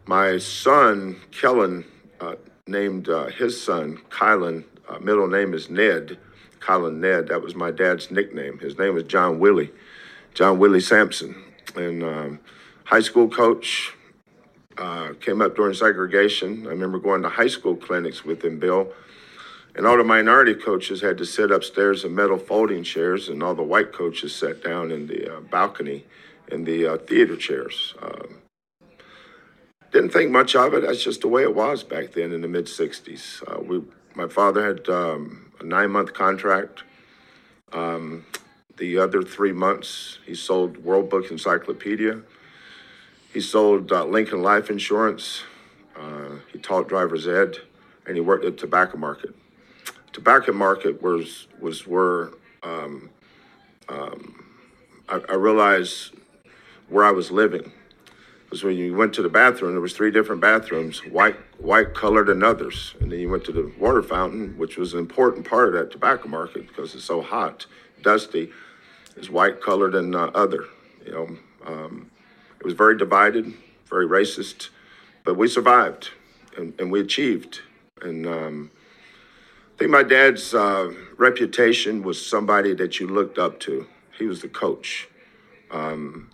my 0.05 0.37
son, 0.37 1.17
Kellen, 1.31 1.83
uh, 2.21 2.35
named 2.67 3.09
uh, 3.09 3.25
his 3.25 3.61
son, 3.61 3.99
Kylan, 4.09 4.63
uh, 4.87 4.99
middle 4.99 5.27
name 5.27 5.53
is 5.53 5.69
Ned, 5.69 6.17
Kylan 6.59 6.95
Ned. 6.95 7.27
That 7.27 7.41
was 7.41 7.55
my 7.55 7.71
dad's 7.71 8.11
nickname. 8.11 8.59
His 8.59 8.77
name 8.77 8.93
was 8.93 9.03
John 9.03 9.39
Willie, 9.39 9.71
John 10.33 10.59
Willie 10.59 10.79
Sampson. 10.79 11.43
And 11.75 12.03
um, 12.03 12.39
high 12.85 13.01
school 13.01 13.27
coach, 13.27 13.93
uh, 14.77 15.13
came 15.19 15.41
up 15.41 15.55
during 15.55 15.73
segregation. 15.73 16.65
I 16.65 16.69
remember 16.69 16.99
going 16.99 17.21
to 17.23 17.29
high 17.29 17.47
school 17.47 17.75
clinics 17.75 18.25
with 18.25 18.43
him, 18.43 18.59
Bill. 18.59 18.91
And 19.75 19.85
all 19.85 19.97
the 19.97 20.03
minority 20.03 20.53
coaches 20.53 21.01
had 21.01 21.17
to 21.17 21.25
sit 21.25 21.51
upstairs 21.51 22.05
in 22.05 22.13
metal 22.15 22.37
folding 22.37 22.83
chairs, 22.83 23.29
and 23.29 23.41
all 23.41 23.55
the 23.55 23.63
white 23.63 23.91
coaches 23.91 24.35
sat 24.35 24.63
down 24.63 24.91
in 24.91 25.07
the 25.07 25.37
uh, 25.37 25.39
balcony 25.41 26.05
in 26.49 26.63
the 26.63 26.87
uh, 26.87 26.97
theater 26.97 27.35
chairs. 27.35 27.95
Um, 28.01 28.42
didn't 29.93 30.09
think 30.09 30.31
much 30.31 30.55
of 30.55 30.73
it. 30.73 30.81
That's 30.81 31.03
just 31.03 31.21
the 31.21 31.29
way 31.29 31.43
it 31.43 31.55
was 31.55 31.83
back 31.83 32.11
then 32.11 32.33
in 32.33 32.41
the 32.41 32.47
mid 32.47 32.65
60s. 32.65 33.41
Uh, 33.47 33.61
we, 33.61 33.81
my 34.15 34.27
father 34.27 34.65
had 34.65 34.89
um, 34.89 35.51
a 35.61 35.63
nine 35.63 35.91
month 35.91 36.13
contract. 36.13 36.83
Um, 37.71 38.25
the 38.77 38.99
other 38.99 39.21
three 39.23 39.53
months, 39.53 40.19
he 40.25 40.35
sold 40.35 40.83
World 40.83 41.09
Book 41.09 41.31
Encyclopedia. 41.31 42.21
He 43.31 43.39
sold 43.39 43.91
uh, 43.91 44.03
Lincoln 44.05 44.41
Life 44.41 44.69
Insurance. 44.69 45.43
Uh, 45.95 46.37
he 46.51 46.59
taught 46.59 46.89
driver's 46.89 47.27
ed, 47.27 47.57
and 48.05 48.15
he 48.15 48.21
worked 48.21 48.45
at 48.45 48.57
tobacco 48.57 48.97
market 48.97 49.33
tobacco 50.13 50.53
market 50.53 51.01
was 51.01 51.47
was 51.59 51.85
where 51.85 52.29
um, 52.61 53.09
um, 53.89 54.45
I, 55.09 55.19
I, 55.27 55.33
realized 55.33 56.13
where 56.87 57.03
I 57.03 57.11
was 57.11 57.31
living. 57.31 57.71
Because 58.53 58.65
when 58.65 58.77
you 58.77 58.95
went 58.95 59.13
to 59.13 59.23
the 59.23 59.29
bathroom, 59.29 59.71
there 59.71 59.81
was 59.81 59.93
three 59.93 60.11
different 60.11 60.39
bathrooms, 60.39 60.99
white, 61.05 61.37
white, 61.57 61.95
colored, 61.95 62.29
and 62.29 62.43
others. 62.43 62.93
And 62.99 63.11
then 63.11 63.17
you 63.17 63.27
went 63.27 63.43
to 63.45 63.51
the 63.51 63.71
water 63.79 64.03
fountain, 64.03 64.55
which 64.59 64.77
was 64.77 64.93
an 64.93 64.99
important 64.99 65.49
part 65.49 65.69
of 65.69 65.73
that 65.73 65.89
tobacco 65.89 66.27
market 66.27 66.67
because 66.67 66.93
it's 66.93 67.03
so 67.03 67.23
hot, 67.23 67.65
dusty. 68.03 68.51
It's 69.17 69.27
white, 69.27 69.59
colored, 69.59 69.95
and 69.95 70.15
uh, 70.15 70.29
other. 70.35 70.65
You 71.03 71.11
know, 71.11 71.37
um, 71.65 72.11
it 72.59 72.63
was 72.63 72.75
very 72.75 72.95
divided, 72.95 73.51
very 73.89 74.07
racist, 74.07 74.69
but 75.23 75.35
we 75.35 75.47
survived 75.47 76.11
and, 76.55 76.79
and 76.79 76.91
we 76.91 76.99
achieved. 76.99 77.61
And 78.03 78.27
um, 78.27 78.69
I 79.73 79.79
think 79.79 79.89
my 79.89 80.03
dad's 80.03 80.53
uh, 80.53 80.93
reputation 81.17 82.03
was 82.03 82.23
somebody 82.23 82.75
that 82.75 82.99
you 82.99 83.07
looked 83.07 83.39
up 83.39 83.59
to. 83.61 83.87
He 84.15 84.27
was 84.27 84.43
the 84.43 84.47
coach. 84.47 85.09
Um, 85.71 86.29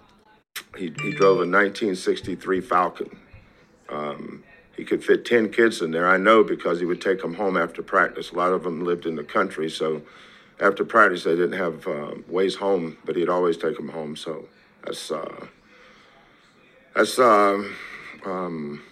he, 0.78 0.94
he 1.02 1.12
drove 1.12 1.38
a 1.38 1.48
1963 1.48 2.62
Falcon. 2.62 3.20
Um, 3.90 4.44
he 4.76 4.86
could 4.86 5.04
fit 5.04 5.26
10 5.26 5.52
kids 5.52 5.82
in 5.82 5.92
there. 5.92 6.08
I 6.08 6.18
know 6.18 6.44
because 6.44 6.80
he 6.80 6.86
would 6.86 7.02
take 7.02 7.22
them 7.22 7.34
home 7.34 7.58
after 7.58 7.82
practice. 7.82 8.32
A 8.32 8.36
lot 8.36 8.54
of 8.54 8.64
them 8.64 8.86
lived 8.86 9.06
in 9.06 9.16
the 9.16 9.24
country, 9.24 9.70
so 9.70 10.02
after 10.60 10.86
practice 10.86 11.24
they 11.24 11.36
didn't 11.36 11.60
have 11.60 11.88
uh, 11.88 12.16
ways 12.28 12.56
home, 12.56 12.98
but 13.04 13.16
he'd 13.16 13.30
always 13.30 13.58
take 13.58 13.76
them 13.76 13.90
home. 13.90 14.16
So 14.16 14.48
that's 14.86 15.12
uh, 15.12 15.48
that's 16.96 17.20
uh, 17.20 17.64
um, 18.26 18.84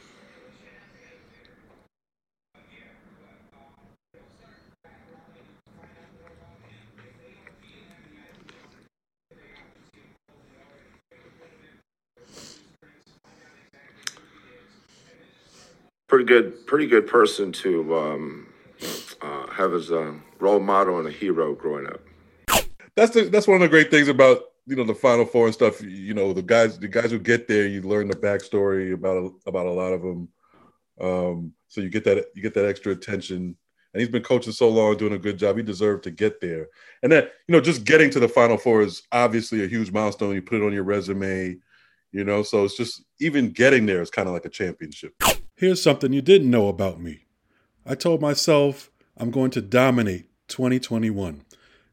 pretty 16.07 16.25
good, 16.25 16.65
pretty 16.65 16.87
good 16.87 17.07
person 17.07 17.51
to 17.51 17.97
um, 17.97 18.47
uh, 19.21 19.47
have 19.47 19.73
as 19.73 19.91
a 19.91 20.15
role 20.39 20.59
model 20.59 20.99
and 20.99 21.07
a 21.07 21.11
hero 21.11 21.53
growing 21.53 21.87
up. 21.87 22.01
That's 22.95 23.13
the, 23.13 23.23
that's 23.23 23.47
one 23.47 23.55
of 23.55 23.61
the 23.61 23.69
great 23.69 23.91
things 23.91 24.07
about 24.07 24.41
you 24.65 24.75
know 24.75 24.83
the 24.83 24.95
Final 24.95 25.25
Four 25.25 25.45
and 25.45 25.53
stuff. 25.53 25.81
You 25.81 26.13
know 26.13 26.33
the 26.33 26.41
guys, 26.41 26.79
the 26.79 26.87
guys 26.87 27.11
who 27.11 27.19
get 27.19 27.47
there, 27.47 27.67
you 27.67 27.81
learn 27.81 28.07
the 28.07 28.15
backstory 28.15 28.93
about 28.93 29.33
about 29.45 29.67
a 29.67 29.71
lot 29.71 29.93
of 29.93 30.01
them. 30.01 30.29
Um, 30.99 31.53
so 31.67 31.81
you 31.81 31.89
get 31.89 32.03
that 32.05 32.25
you 32.33 32.41
get 32.41 32.53
that 32.55 32.65
extra 32.65 32.91
attention. 32.91 33.55
And 33.93 34.01
he's 34.01 34.09
been 34.09 34.23
coaching 34.23 34.51
so 34.51 34.67
long, 34.69 34.97
doing 34.97 35.13
a 35.13 35.17
good 35.17 35.39
job. 35.39 35.57
He 35.57 35.63
deserved 35.63 36.03
to 36.03 36.11
get 36.11 36.41
there. 36.41 36.67
And 37.01 37.11
that 37.11 37.31
you 37.47 37.53
know, 37.53 37.61
just 37.61 37.85
getting 37.85 38.09
to 38.11 38.19
the 38.19 38.27
Final 38.27 38.57
Four 38.57 38.81
is 38.81 39.03
obviously 39.11 39.63
a 39.63 39.67
huge 39.67 39.91
milestone. 39.91 40.35
You 40.35 40.41
put 40.41 40.61
it 40.61 40.65
on 40.65 40.73
your 40.73 40.83
resume, 40.83 41.57
you 42.11 42.23
know. 42.23 42.43
So 42.43 42.65
it's 42.65 42.75
just 42.75 43.03
even 43.19 43.51
getting 43.51 43.85
there 43.85 44.01
is 44.01 44.09
kind 44.09 44.27
of 44.27 44.33
like 44.33 44.45
a 44.45 44.49
championship. 44.49 45.13
Here's 45.57 45.81
something 45.81 46.13
you 46.13 46.21
didn't 46.21 46.51
know 46.51 46.67
about 46.67 47.01
me. 47.01 47.25
I 47.83 47.95
told 47.95 48.21
myself 48.21 48.91
I'm 49.17 49.31
going 49.31 49.49
to 49.51 49.61
dominate 49.61 50.27
2021. 50.49 51.41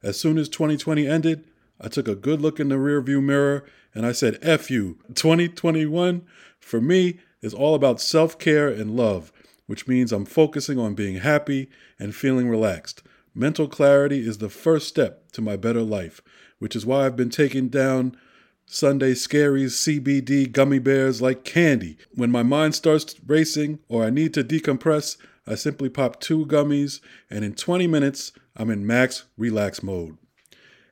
As 0.03 0.21
soon 0.21 0.37
as 0.37 0.51
2020 0.51 1.07
ended, 1.07 1.45
I 1.81 1.89
took 1.89 2.07
a 2.07 2.15
good 2.15 2.43
look 2.43 2.61
in 2.61 2.69
the 2.69 2.75
rearview 2.75 3.23
mirror 3.23 3.65
and 3.95 4.05
I 4.05 4.13
said, 4.13 4.39
F 4.43 4.71
you. 4.71 4.99
2021 5.15 6.27
for 6.61 6.79
me 6.79 7.21
is 7.41 7.55
all 7.55 7.75
about 7.75 8.03
self 8.03 8.39
care 8.39 8.69
and 8.69 8.99
love, 8.99 9.33
which 9.67 9.89
means 9.89 10.13
I'm 10.13 10.27
focusing 10.27 10.79
on 10.79 10.95
being 10.95 11.17
happy 11.17 11.71
and 11.99 12.15
feeling 12.15 12.51
relaxed. 12.51 13.03
Mental 13.35 13.67
clarity 13.67 14.29
is 14.29 14.39
the 14.39 14.51
first 14.51 14.89
step 14.89 15.33
to 15.33 15.41
my 15.41 15.57
better 15.57 15.81
life, 15.81 16.21
which 16.59 16.77
is 16.77 16.85
why 16.85 17.07
I've 17.07 17.17
been 17.17 17.31
taking 17.31 17.71
down 17.71 18.15
Sunday 18.67 19.13
Scaries 19.13 19.73
CBD 19.73 20.51
gummy 20.51 20.79
bears 20.79 21.21
like 21.21 21.45
candy. 21.45 21.99
When 22.15 22.31
my 22.31 22.43
mind 22.43 22.75
starts 22.75 23.15
racing 23.27 23.79
or 23.89 24.05
I 24.05 24.11
need 24.11 24.33
to 24.35 24.43
decompress, 24.43 25.17
I 25.47 25.55
simply 25.55 25.91
pop 25.91 26.21
two 26.21 26.47
gummies, 26.47 27.01
and 27.29 27.45
in 27.45 27.55
20 27.55 27.87
minutes, 27.87 28.33
I'm 28.57 28.71
in 28.71 28.87
max 28.87 29.25
relax 29.37 29.83
mode. 29.83 30.17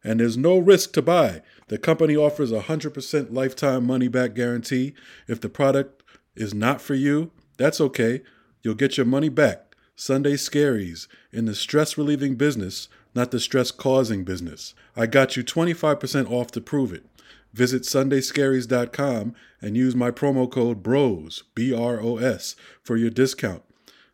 And 0.05 0.21
there's 0.21 0.37
no 0.37 0.59
risk 0.59 0.93
to 0.93 1.03
buy. 1.03 1.43
The 1.69 1.79
company 1.79 2.17
offers 2.17 2.53
a 2.53 2.61
100% 2.61 3.33
lifetime 3.33 3.87
money 3.87 4.09
back 4.09 4.35
guarantee. 4.35 4.95
If 5.27 5.41
the 5.41 5.49
product 5.49 6.03
is 6.37 6.53
not 6.53 6.83
for 6.83 6.95
you, 6.95 7.31
that's 7.57 7.81
okay. 7.81 8.23
You'll 8.63 8.75
get 8.75 8.97
your 8.97 9.07
money 9.07 9.29
back. 9.31 9.75
Sunday 9.97 10.35
Scaries 10.35 11.07
in 11.33 11.47
the 11.47 11.55
stress 11.55 11.97
relieving 11.97 12.35
business, 12.35 12.89
not 13.15 13.31
the 13.31 13.41
stress 13.41 13.71
causing 13.71 14.25
business. 14.25 14.75
I 14.97 15.07
got 15.07 15.37
you 15.37 15.45
25% 15.45 16.31
off 16.31 16.49
to 16.53 16.61
prove 16.61 16.93
it. 16.93 17.05
Visit 17.53 17.83
sundayscaries.com 17.83 19.35
and 19.61 19.77
use 19.77 19.95
my 19.95 20.11
promo 20.11 20.51
code 20.51 20.83
BROS, 20.83 21.43
B 21.55 21.75
R 21.75 22.01
O 22.01 22.17
S, 22.17 22.57
for 22.83 22.97
your 22.97 23.11
discount. 23.11 23.63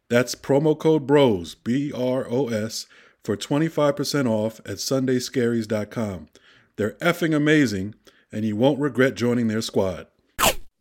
That's 0.08 0.34
promo 0.34 0.78
code 0.78 1.06
BROS, 1.06 1.54
B 1.54 1.92
R 1.92 2.26
O 2.28 2.48
S, 2.48 2.86
for 3.22 3.36
25% 3.36 4.26
off 4.28 4.58
at 4.60 4.78
sundayscaries.com. 4.78 6.28
They're 6.76 6.92
effing 6.92 7.34
amazing, 7.34 7.94
and 8.32 8.44
you 8.44 8.56
won't 8.56 8.80
regret 8.80 9.14
joining 9.14 9.48
their 9.48 9.62
squad. 9.62 10.06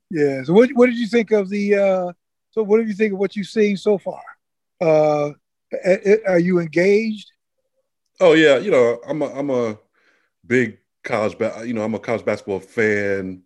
Yeah. 0.10 0.44
So, 0.44 0.54
what, 0.54 0.70
what 0.74 0.88
did 0.88 0.98
you 0.98 1.08
think 1.08 1.32
of 1.32 1.50
the? 1.50 1.76
Uh, 1.76 2.14
so, 2.52 2.64
what 2.64 2.78
did 2.78 2.88
you 2.88 2.94
think 2.94 3.14
of 3.14 3.20
what 3.20 3.36
you've 3.36 3.48
seen 3.48 3.78
so 3.78 3.98
far? 3.98 4.22
Uh, 4.80 5.32
Are 6.28 6.40
you 6.40 6.60
engaged? 6.60 7.32
Oh 8.20 8.34
yeah, 8.34 8.58
you 8.58 8.72
know 8.72 9.00
I'm 9.08 9.22
a 9.22 9.26
I'm 9.28 9.50
a 9.50 9.78
big 10.46 10.78
college 11.08 11.38
ba- 11.38 11.64
you 11.66 11.74
know 11.74 11.84
I'm 11.84 11.96
a 11.96 12.00
college 12.00 12.26
basketball 12.26 12.60
fan, 12.60 13.44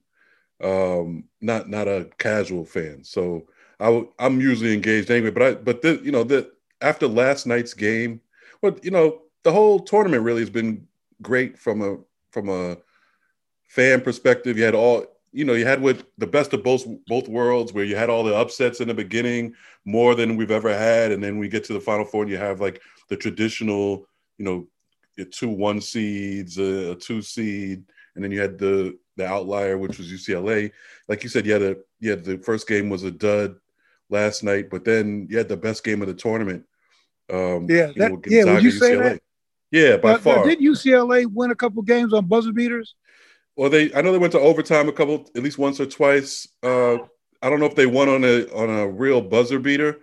um, 0.64 1.26
not 1.42 1.70
not 1.70 1.88
a 1.88 2.10
casual 2.20 2.66
fan. 2.66 3.04
So 3.04 3.48
I 3.80 3.86
w- 3.86 4.12
I'm 4.20 4.42
usually 4.42 4.74
engaged 4.74 5.12
anyway. 5.12 5.32
But 5.32 5.44
I 5.44 5.54
but 5.56 5.82
the, 5.82 6.02
you 6.04 6.12
know 6.12 6.24
the 6.24 6.52
after 6.82 7.08
last 7.08 7.48
night's 7.48 7.74
game, 7.74 8.22
well 8.62 8.78
you 8.84 8.92
know 8.92 9.22
the 9.44 9.52
whole 9.52 9.80
tournament 9.80 10.24
really 10.24 10.42
has 10.42 10.50
been 10.50 10.88
great 11.22 11.58
from 11.60 11.82
a 11.82 11.98
from 12.32 12.50
a 12.50 12.78
fan 13.68 14.02
perspective. 14.02 14.58
You 14.58 14.64
had 14.66 14.76
all 14.76 15.06
you 15.32 15.46
know 15.46 15.54
you 15.54 15.66
had 15.66 15.82
with 15.82 16.06
the 16.18 16.28
best 16.28 16.54
of 16.54 16.64
both 16.64 16.86
both 17.08 17.28
worlds 17.28 17.74
where 17.74 17.86
you 17.86 17.96
had 17.96 18.10
all 18.10 18.24
the 18.24 18.36
upsets 18.36 18.82
in 18.82 18.88
the 18.88 18.94
beginning 18.94 19.54
more 19.86 20.16
than 20.16 20.36
we've 20.38 20.52
ever 20.52 20.70
had 20.78 21.12
and 21.12 21.24
then 21.24 21.38
we 21.38 21.48
get 21.48 21.64
to 21.66 21.74
the 21.74 21.80
final 21.80 22.06
four 22.06 22.24
and 22.24 22.32
you 22.32 22.38
have 22.38 22.60
like 22.60 22.82
the 23.10 23.16
traditional 23.16 24.06
you 24.38 24.46
know 24.46 24.68
two 25.26 25.50
one 25.50 25.82
seeds 25.82 26.58
a, 26.58 26.92
a 26.92 26.96
two 26.96 27.22
seed 27.22 27.84
and 28.16 28.24
then 28.24 28.32
you 28.32 28.40
had 28.40 28.58
the 28.58 28.98
the 29.18 29.26
outlier 29.26 29.78
which 29.78 29.98
was 29.98 30.12
UCLA 30.12 30.72
like 31.08 31.24
you 31.24 31.30
said 31.30 31.46
you 31.46 31.54
had 31.54 31.62
a 31.62 31.76
you 32.00 32.10
had 32.10 32.24
the 32.24 32.38
first 32.38 32.68
game 32.68 32.90
was 32.90 33.04
a 33.04 33.12
dud 33.12 33.56
last 34.10 34.44
night 34.44 34.70
but 34.70 34.84
then 34.84 35.28
you 35.30 35.38
had 35.38 35.50
the 35.50 35.58
best 35.58 35.84
game 35.84 36.02
of 36.02 36.08
the 36.08 36.14
tournament 36.14 36.66
um 37.32 37.68
yeah 37.70 37.92
that, 37.96 38.12
know, 38.12 38.22
yeah 38.26 38.44
would 38.46 38.64
you 38.64 38.72
say 38.72 38.96
that? 38.96 39.22
Yeah 39.72 39.98
by 39.98 40.14
but, 40.14 40.22
far. 40.22 40.44
did 40.46 40.60
UCLA 40.60 41.26
win 41.26 41.52
a 41.52 41.56
couple 41.56 41.82
games 41.82 42.14
on 42.14 42.26
buzzer 42.26 42.52
beaters? 42.52 42.96
Well, 43.56 43.70
they 43.70 43.94
I 43.94 44.02
know 44.02 44.12
they 44.12 44.18
went 44.18 44.32
to 44.34 44.40
overtime 44.40 44.90
a 44.90 44.92
couple, 44.92 45.30
at 45.36 45.44
least 45.44 45.58
once 45.58 45.80
or 45.80 45.86
twice. 45.86 46.48
Uh, 46.64 46.98
I 47.42 47.50
don't 47.50 47.60
know 47.60 47.66
if 47.66 47.76
they 47.76 47.86
won 47.86 48.10
on 48.10 48.24
a 48.24 48.46
on 48.54 48.70
a 48.70 48.88
real 48.88 49.22
buzzer 49.22 49.60
beater. 49.60 50.00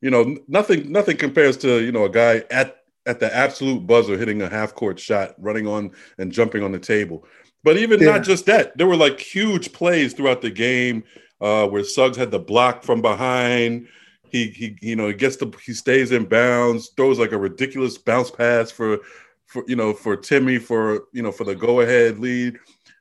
You 0.00 0.10
know, 0.10 0.36
nothing 0.46 0.90
nothing 0.90 1.16
compares 1.16 1.56
to 1.58 1.82
you 1.82 1.92
know 1.92 2.04
a 2.04 2.10
guy 2.10 2.44
at 2.50 2.77
at 3.08 3.20
the 3.20 3.34
absolute 3.34 3.86
buzzer 3.86 4.16
hitting 4.16 4.42
a 4.42 4.48
half 4.48 4.74
court 4.74 5.00
shot, 5.00 5.34
running 5.38 5.66
on 5.66 5.90
and 6.18 6.30
jumping 6.30 6.62
on 6.62 6.72
the 6.72 6.78
table. 6.78 7.24
But 7.64 7.76
even 7.76 8.00
yeah. 8.00 8.10
not 8.10 8.22
just 8.22 8.46
that, 8.46 8.76
there 8.78 8.86
were 8.86 8.96
like 8.96 9.18
huge 9.18 9.72
plays 9.72 10.12
throughout 10.12 10.42
the 10.42 10.50
game 10.50 11.02
uh, 11.40 11.66
where 11.66 11.82
Suggs 11.82 12.16
had 12.16 12.30
the 12.30 12.38
block 12.38 12.82
from 12.82 13.02
behind. 13.02 13.88
He 14.30 14.48
he 14.50 14.76
you 14.80 14.94
know 14.94 15.08
he 15.08 15.14
gets 15.14 15.36
the 15.36 15.52
he 15.64 15.72
stays 15.72 16.12
in 16.12 16.26
bounds, 16.26 16.90
throws 16.96 17.18
like 17.18 17.32
a 17.32 17.38
ridiculous 17.38 17.98
bounce 17.98 18.30
pass 18.30 18.70
for 18.70 18.98
for 19.46 19.64
you 19.66 19.76
know 19.76 19.92
for 19.92 20.16
Timme 20.16 20.60
for 20.60 21.04
you 21.12 21.22
know 21.22 21.32
for 21.32 21.44
the 21.44 21.54
go 21.54 21.80
ahead 21.80 22.18
lead 22.18 22.58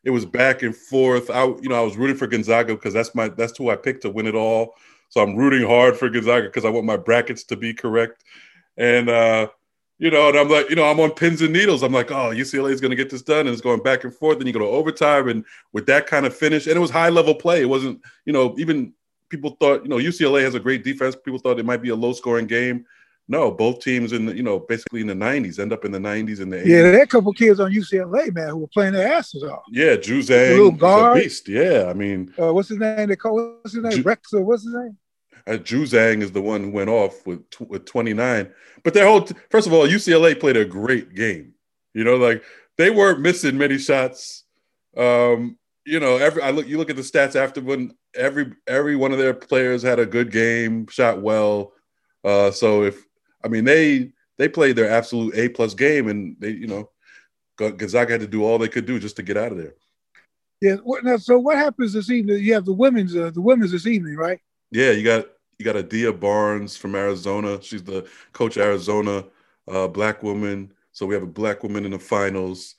it 0.07 0.11
was 0.11 0.25
back 0.25 0.63
and 0.63 0.73
forth. 0.73 1.29
I, 1.29 1.43
you 1.43 1.67
know, 1.67 1.75
I 1.75 1.81
was 1.81 1.97
rooting 1.97 2.15
for 2.15 2.27
Gonzaga 2.27 2.73
because 2.75 2.93
that's 2.93 3.13
my 3.13 3.27
that's 3.27 3.57
who 3.57 3.69
I 3.69 3.75
picked 3.75 4.03
to 4.03 4.09
win 4.09 4.25
it 4.25 4.35
all. 4.35 4.75
So 5.09 5.21
I'm 5.21 5.35
rooting 5.35 5.67
hard 5.67 5.97
for 5.97 6.09
Gonzaga 6.09 6.47
because 6.47 6.63
I 6.63 6.69
want 6.69 6.85
my 6.85 6.95
brackets 6.95 7.43
to 7.43 7.57
be 7.57 7.73
correct. 7.73 8.23
And 8.77 9.09
uh, 9.09 9.49
you 9.99 10.11
know, 10.11 10.29
and 10.29 10.37
I'm 10.37 10.49
like, 10.49 10.69
you 10.69 10.75
know, 10.75 10.85
I'm 10.85 10.99
on 10.99 11.11
pins 11.11 11.41
and 11.41 11.51
needles. 11.51 11.81
I'm 11.81 11.93
like, 11.93 12.11
oh, 12.11 12.29
UCLA 12.29 12.71
is 12.71 12.81
going 12.81 12.91
to 12.91 12.95
get 12.95 13.09
this 13.09 13.21
done, 13.21 13.41
and 13.41 13.49
it's 13.49 13.61
going 13.61 13.81
back 13.81 14.03
and 14.03 14.13
forth. 14.13 14.37
Then 14.37 14.47
you 14.47 14.53
go 14.53 14.59
to 14.59 14.65
overtime, 14.65 15.27
and 15.27 15.43
with 15.73 15.85
that 15.87 16.07
kind 16.07 16.25
of 16.25 16.35
finish, 16.35 16.67
and 16.67 16.75
it 16.75 16.79
was 16.79 16.91
high 16.91 17.09
level 17.09 17.33
play. 17.33 17.61
It 17.61 17.69
wasn't, 17.69 18.01
you 18.25 18.33
know, 18.33 18.55
even 18.57 18.93
people 19.29 19.57
thought, 19.59 19.83
you 19.83 19.89
know, 19.89 19.97
UCLA 19.97 20.43
has 20.43 20.55
a 20.55 20.59
great 20.59 20.83
defense. 20.83 21.15
People 21.15 21.39
thought 21.39 21.59
it 21.59 21.65
might 21.65 21.81
be 21.81 21.89
a 21.89 21.95
low 21.95 22.13
scoring 22.13 22.47
game. 22.47 22.85
No, 23.29 23.51
both 23.51 23.81
teams 23.81 24.13
in 24.13 24.25
the, 24.25 24.35
you 24.35 24.43
know 24.43 24.59
basically 24.59 25.01
in 25.01 25.07
the 25.07 25.13
'90s 25.13 25.59
end 25.59 25.73
up 25.73 25.83
in 25.83 25.91
the 25.91 25.99
'90s 25.99 26.39
and 26.39 26.51
the 26.51 26.57
80s. 26.57 26.65
Yeah, 26.65 26.81
there 26.83 26.99
are 26.99 27.03
a 27.03 27.07
couple 27.07 27.33
kids 27.33 27.59
on 27.59 27.73
UCLA, 27.73 28.33
man, 28.33 28.49
who 28.49 28.57
were 28.57 28.67
playing 28.67 28.93
their 28.93 29.11
asses 29.11 29.43
off. 29.43 29.63
Yeah, 29.69 29.97
Juzang, 29.97 30.77
guard. 30.77 31.17
a 31.17 31.21
beast. 31.21 31.49
Yeah, 31.49 31.87
I 31.89 31.93
mean, 31.93 32.33
uh, 32.39 32.53
what's 32.53 32.69
his 32.69 32.77
name? 32.77 33.09
They 33.09 33.17
call 33.17 33.35
what's 33.61 33.73
his 33.73 33.83
name? 33.83 33.91
Ju- 33.91 34.03
Rex 34.03 34.31
or 34.31 34.43
what's 34.43 34.63
his 34.63 34.73
name? 34.73 34.97
Uh, 35.47 35.57
Juzang 35.57 36.21
is 36.21 36.31
the 36.31 36.41
one 36.41 36.63
who 36.63 36.71
went 36.71 36.89
off 36.89 37.25
with 37.25 37.41
with 37.61 37.85
29. 37.85 38.51
But 38.83 38.93
their 38.93 39.07
whole 39.07 39.21
t- 39.21 39.35
first 39.49 39.65
of 39.67 39.73
all, 39.73 39.87
UCLA 39.87 40.39
played 40.39 40.57
a 40.57 40.65
great 40.65 41.15
game. 41.15 41.53
You 41.93 42.03
know, 42.03 42.17
like 42.17 42.43
they 42.77 42.89
weren't 42.89 43.21
missing 43.21 43.57
many 43.57 43.77
shots. 43.77 44.43
Um, 44.95 45.57
you 45.85 45.99
know, 45.99 46.17
every 46.17 46.41
I 46.41 46.51
look 46.51 46.67
you 46.67 46.77
look 46.77 46.89
at 46.89 46.97
the 46.97 47.01
stats 47.01 47.35
after 47.35 47.61
when 47.61 47.95
every 48.13 48.53
every 48.67 48.95
one 48.95 49.13
of 49.13 49.17
their 49.17 49.33
players 49.33 49.81
had 49.81 49.99
a 49.99 50.05
good 50.05 50.31
game, 50.31 50.87
shot 50.87 51.21
well. 51.21 51.73
Uh, 52.23 52.51
so 52.51 52.83
if 52.83 53.05
I 53.43 53.47
mean, 53.47 53.63
they 53.63 54.11
they 54.37 54.49
played 54.49 54.75
their 54.75 54.89
absolute 54.89 55.35
A 55.35 55.49
plus 55.49 55.73
game, 55.73 56.09
and 56.09 56.35
they, 56.39 56.51
you 56.51 56.67
know, 56.67 56.89
Gonzaga 57.57 58.13
had 58.13 58.21
to 58.21 58.27
do 58.27 58.43
all 58.43 58.57
they 58.57 58.67
could 58.67 58.85
do 58.85 58.99
just 58.99 59.15
to 59.15 59.23
get 59.23 59.37
out 59.37 59.51
of 59.51 59.57
there. 59.57 59.73
Yeah. 60.61 60.75
Now, 61.03 61.17
so 61.17 61.39
what 61.39 61.57
happens 61.57 61.93
this 61.93 62.09
evening? 62.09 62.43
You 62.43 62.53
have 62.53 62.65
the 62.65 62.73
women's 62.73 63.15
uh, 63.15 63.31
the 63.33 63.41
women's 63.41 63.71
this 63.71 63.87
evening, 63.87 64.15
right? 64.15 64.39
Yeah, 64.71 64.91
you 64.91 65.03
got 65.03 65.27
you 65.59 65.65
got 65.65 65.75
Adia 65.75 66.13
Barnes 66.13 66.77
from 66.77 66.95
Arizona. 66.95 67.61
She's 67.61 67.83
the 67.83 68.07
coach 68.31 68.57
Arizona, 68.57 69.25
uh, 69.67 69.87
black 69.87 70.21
woman. 70.21 70.71
So 70.91 71.05
we 71.05 71.15
have 71.15 71.23
a 71.23 71.27
black 71.27 71.63
woman 71.63 71.85
in 71.85 71.91
the 71.91 71.99
finals 71.99 72.75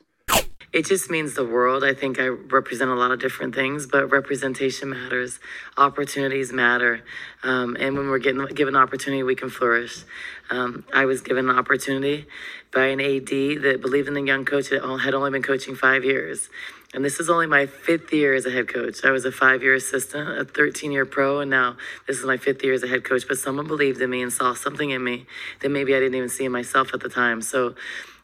it 0.73 0.85
just 0.85 1.11
means 1.11 1.35
the 1.35 1.47
world. 1.47 1.83
I 1.83 1.95
think 1.95 2.21
I 2.21 2.27
represent 2.27 2.91
a 2.91 2.95
lot 2.95 3.11
of 3.11 3.21
different 3.21 3.55
things, 3.55 3.87
but 3.87 4.11
representation 4.11 4.91
matters. 4.91 5.41
Opportunities 5.79 6.53
matter. 6.53 7.03
Um, 7.43 7.77
and 7.81 7.97
when 7.97 8.09
we're 8.09 8.19
getting 8.19 8.45
given 8.49 8.77
opportunity, 8.77 9.23
we 9.23 9.35
can 9.35 9.49
flourish. 9.49 10.05
Um, 10.51 10.85
I 10.93 11.07
was 11.07 11.23
given 11.23 11.49
an 11.49 11.59
opportunity 11.59 12.27
by 12.71 12.87
an 12.87 13.01
AD 13.01 13.29
that 13.62 13.79
believed 13.81 14.09
in 14.09 14.14
the 14.14 14.23
young 14.23 14.45
coach 14.45 14.69
that 14.69 14.83
had 15.03 15.14
only 15.14 15.31
been 15.31 15.43
coaching 15.43 15.75
five 15.75 16.05
years. 16.05 16.51
And 16.94 17.05
this 17.05 17.20
is 17.20 17.29
only 17.29 17.46
my 17.46 17.66
fifth 17.66 18.12
year 18.14 18.35
as 18.35 18.46
a 18.46 18.51
head 18.51 18.68
coach. 18.68 19.05
I 19.05 19.11
was 19.11 19.27
a 19.27 19.33
five 19.33 19.62
year 19.62 19.74
assistant, 19.74 20.38
a 20.38 20.44
13 20.44 20.90
year 20.90 21.05
pro, 21.05 21.40
and 21.40 21.51
now 21.51 21.77
this 22.07 22.18
is 22.18 22.24
my 22.24 22.38
fifth 22.38 22.64
year 22.64 22.72
as 22.72 22.83
a 22.83 22.88
head 22.88 23.05
coach. 23.05 23.29
But 23.29 23.38
someone 23.38 23.66
believed 23.66 24.01
in 24.01 24.09
me 24.09 24.22
and 24.22 24.33
saw 24.33 24.55
something 24.55 24.88
in 24.88 25.05
me 25.05 25.27
that 25.61 25.68
maybe 25.68 25.94
I 25.94 25.98
didn't 25.98 26.14
even 26.14 26.31
see 26.31 26.46
in 26.46 26.53
myself 26.53 26.94
at 26.94 27.01
the 27.01 27.11
time. 27.11 27.42
So 27.42 27.74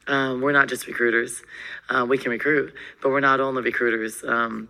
um, 0.06 0.40
we're 0.40 0.52
not 0.52 0.68
just 0.68 0.86
recruiters. 0.86 1.42
Uh, 1.90 2.06
we 2.08 2.16
can 2.16 2.30
recruit, 2.30 2.72
but 3.02 3.10
we're 3.10 3.20
not 3.20 3.38
only 3.38 3.62
recruiters. 3.62 4.24
Um, 4.24 4.68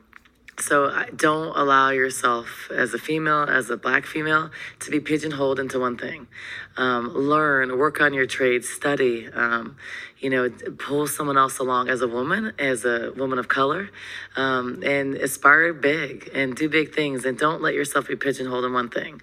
so 0.59 1.05
don't 1.17 1.57
allow 1.57 1.91
yourself 1.91 2.71
as 2.71 2.95
a 2.95 2.99
female, 2.99 3.43
as 3.43 3.71
a 3.71 3.77
black 3.77 4.07
female, 4.07 4.51
to 4.81 4.91
be 4.91 5.01
pigeonholed 5.01 5.59
into 5.59 5.81
one 5.81 5.99
thing. 5.99 6.29
Um, 6.77 7.13
learn, 7.13 7.77
work 7.77 8.01
on 8.01 8.15
your 8.15 8.27
trade, 8.27 8.65
study. 8.65 9.29
Um, 9.33 9.77
you 10.25 10.31
know, 10.31 10.49
pull 10.79 11.07
someone 11.07 11.37
else 11.37 11.59
along 11.59 11.91
as 11.91 12.01
a 12.01 12.09
woman, 12.09 12.55
as 12.59 12.87
a 12.87 13.13
woman 13.15 13.39
of 13.39 13.47
color, 13.47 13.91
um, 14.37 14.83
and 14.83 15.17
aspire 15.17 15.75
big 15.75 16.31
and 16.33 16.57
do 16.57 16.67
big 16.67 16.95
things. 16.95 17.27
And 17.27 17.39
don't 17.39 17.61
let 17.61 17.75
yourself 17.75 18.09
be 18.09 18.17
pigeonholed 18.17 18.65
in 18.65 18.73
one 18.73 18.89
thing, 18.89 19.21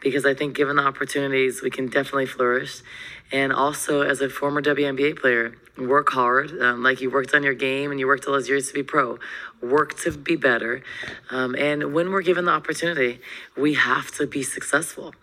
because 0.00 0.26
I 0.26 0.34
think 0.34 0.54
given 0.54 0.76
the 0.76 0.82
opportunities, 0.82 1.62
we 1.62 1.70
can 1.70 1.86
definitely 1.86 2.26
flourish 2.26 2.82
and 3.32 3.50
also 3.50 4.02
as 4.02 4.20
a 4.20 4.28
former 4.28 4.60
WNBA 4.60 5.18
player, 5.18 5.54
work 5.78 6.10
hard, 6.10 6.50
um, 6.60 6.82
like 6.82 7.00
you 7.00 7.10
worked 7.10 7.34
on 7.34 7.42
your 7.42 7.54
game 7.54 7.90
and 7.90 7.98
you 7.98 8.06
worked 8.06 8.26
all 8.26 8.34
those 8.34 8.46
years 8.46 8.68
to 8.68 8.74
be 8.74 8.82
pro. 8.82 9.18
Work 9.62 9.98
to 10.00 10.10
be 10.10 10.36
better, 10.36 10.82
um, 11.30 11.54
and 11.54 11.94
when 11.94 12.10
we're 12.10 12.20
given 12.20 12.44
the 12.44 12.50
opportunity, 12.50 13.20
we 13.56 13.72
have 13.74 14.10
to 14.18 14.26
be 14.26 14.42
successful. 14.42 15.14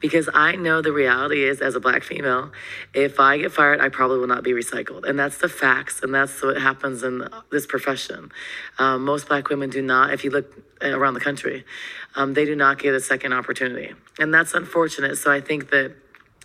Because 0.00 0.28
I 0.32 0.54
know 0.54 0.80
the 0.80 0.92
reality 0.92 1.42
is, 1.42 1.60
as 1.60 1.74
a 1.74 1.80
black 1.80 2.04
female, 2.04 2.52
if 2.94 3.18
I 3.18 3.38
get 3.38 3.50
fired, 3.50 3.80
I 3.80 3.88
probably 3.88 4.18
will 4.18 4.28
not 4.28 4.44
be 4.44 4.52
recycled, 4.52 5.04
and 5.08 5.18
that's 5.18 5.38
the 5.38 5.48
facts, 5.48 6.02
and 6.02 6.14
that's 6.14 6.40
what 6.40 6.60
happens 6.60 7.02
in 7.02 7.28
this 7.50 7.66
profession. 7.66 8.30
Um, 8.78 9.04
most 9.04 9.28
black 9.28 9.48
women 9.48 9.70
do 9.70 9.82
not. 9.82 10.12
If 10.12 10.22
you 10.22 10.30
look 10.30 10.54
around 10.80 11.14
the 11.14 11.20
country, 11.20 11.64
um, 12.14 12.34
they 12.34 12.44
do 12.44 12.54
not 12.54 12.78
get 12.78 12.94
a 12.94 13.00
second 13.00 13.32
opportunity, 13.32 13.92
and 14.20 14.32
that's 14.32 14.54
unfortunate. 14.54 15.16
So 15.18 15.32
I 15.32 15.40
think 15.40 15.70
that 15.70 15.96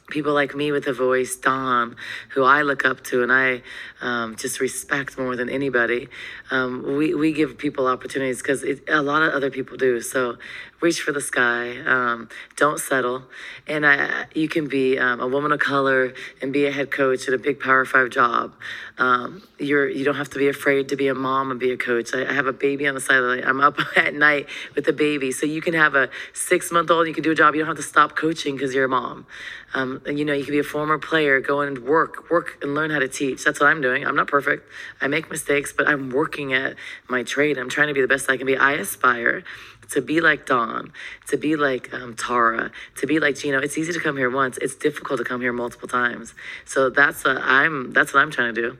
people 0.09 0.33
like 0.33 0.53
me 0.55 0.71
with 0.71 0.85
a 0.87 0.93
voice, 0.93 1.35
Dawn, 1.35 1.95
who 2.29 2.43
I 2.43 2.61
look 2.61 2.85
up 2.85 3.03
to 3.05 3.23
and 3.23 3.31
I 3.31 3.61
um, 4.01 4.35
just 4.35 4.59
respect 4.59 5.17
more 5.17 5.35
than 5.35 5.49
anybody. 5.49 6.09
Um, 6.51 6.97
we, 6.97 7.13
we 7.13 7.33
give 7.33 7.57
people 7.57 7.87
opportunities 7.87 8.41
because 8.41 8.63
a 8.87 9.01
lot 9.01 9.23
of 9.23 9.33
other 9.33 9.49
people 9.49 9.77
do. 9.77 10.01
So 10.01 10.37
reach 10.83 11.01
for 11.01 11.13
the 11.13 11.21
sky. 11.21 11.77
Um, 11.79 12.29
don't 12.57 12.77
settle. 12.77 13.23
And 13.67 13.85
I, 13.85 14.25
you 14.35 14.49
can 14.49 14.67
be 14.67 14.99
um, 14.99 15.21
a 15.21 15.27
woman 15.27 15.53
of 15.53 15.59
color 15.59 16.13
and 16.41 16.51
be 16.51 16.65
a 16.65 16.71
head 16.71 16.91
coach 16.91 17.27
at 17.27 17.33
a 17.33 17.37
big 17.37 17.59
Power 17.59 17.85
Five 17.85 18.09
job. 18.09 18.53
Um, 18.97 19.41
you're 19.57 19.89
you 19.89 20.03
don't 20.03 20.15
have 20.15 20.29
to 20.31 20.37
be 20.37 20.49
afraid 20.49 20.89
to 20.89 20.95
be 20.95 21.07
a 21.07 21.15
mom 21.15 21.49
and 21.49 21.59
be 21.59 21.71
a 21.71 21.77
coach. 21.77 22.13
I, 22.13 22.29
I 22.29 22.33
have 22.33 22.47
a 22.47 22.53
baby 22.53 22.85
on 22.87 22.93
the 22.93 23.01
side 23.01 23.17
of 23.17 23.23
the. 23.23 23.47
I'm 23.47 23.61
up 23.61 23.79
at 23.95 24.13
night 24.13 24.47
with 24.75 24.85
the 24.85 24.93
baby, 24.93 25.31
so 25.31 25.45
you 25.45 25.61
can 25.61 25.73
have 25.73 25.95
a 25.95 26.09
six 26.33 26.71
month 26.71 26.91
old. 26.91 27.07
You 27.07 27.13
can 27.13 27.23
do 27.23 27.31
a 27.31 27.35
job. 27.35 27.55
You 27.55 27.61
don't 27.61 27.69
have 27.69 27.77
to 27.77 27.83
stop 27.83 28.15
coaching 28.15 28.55
because 28.55 28.75
you're 28.75 28.85
a 28.85 28.89
mom. 28.89 29.25
Um, 29.73 30.01
and, 30.05 30.19
you 30.19 30.25
know, 30.25 30.33
you 30.33 30.43
can 30.43 30.51
be 30.51 30.59
a 30.59 30.63
former 30.63 30.99
player, 30.99 31.39
go 31.41 31.61
and 31.61 31.79
work, 31.79 32.29
work 32.29 32.59
and 32.61 32.75
learn 32.75 32.91
how 32.91 32.99
to 32.99 33.07
teach. 33.07 33.43
That's 33.43 33.59
what 33.59 33.69
I'm 33.69 33.81
doing. 33.81 34.05
I'm 34.05 34.15
not 34.15 34.27
perfect. 34.27 34.69
I 35.01 35.07
make 35.07 35.31
mistakes, 35.31 35.73
but 35.75 35.87
I'm 35.87 36.11
working 36.11 36.53
at 36.53 36.75
my 37.09 37.23
trade. 37.23 37.57
I'm 37.57 37.69
trying 37.69 37.87
to 37.87 37.93
be 37.93 38.01
the 38.01 38.07
best 38.07 38.29
I 38.29 38.37
can 38.37 38.45
be. 38.45 38.55
I 38.55 38.73
aspire 38.73 39.43
to 39.91 40.01
be 40.01 40.21
like 40.21 40.45
Dawn, 40.45 40.91
to 41.27 41.37
be 41.37 41.55
like 41.55 41.93
um, 41.93 42.15
Tara, 42.15 42.71
to 42.97 43.07
be 43.07 43.19
like 43.19 43.35
Gino. 43.35 43.59
It's 43.59 43.77
easy 43.77 43.93
to 43.93 43.99
come 43.99 44.17
here 44.17 44.29
once. 44.29 44.57
It's 44.59 44.75
difficult 44.75 45.19
to 45.19 45.23
come 45.23 45.41
here 45.41 45.53
multiple 45.53 45.87
times. 45.87 46.33
So 46.65 46.89
that's 46.89 47.23
what 47.23 47.37
I'm. 47.37 47.93
That's 47.93 48.13
what 48.13 48.21
I'm 48.21 48.31
trying 48.31 48.53
to 48.55 48.61
do. 48.61 48.77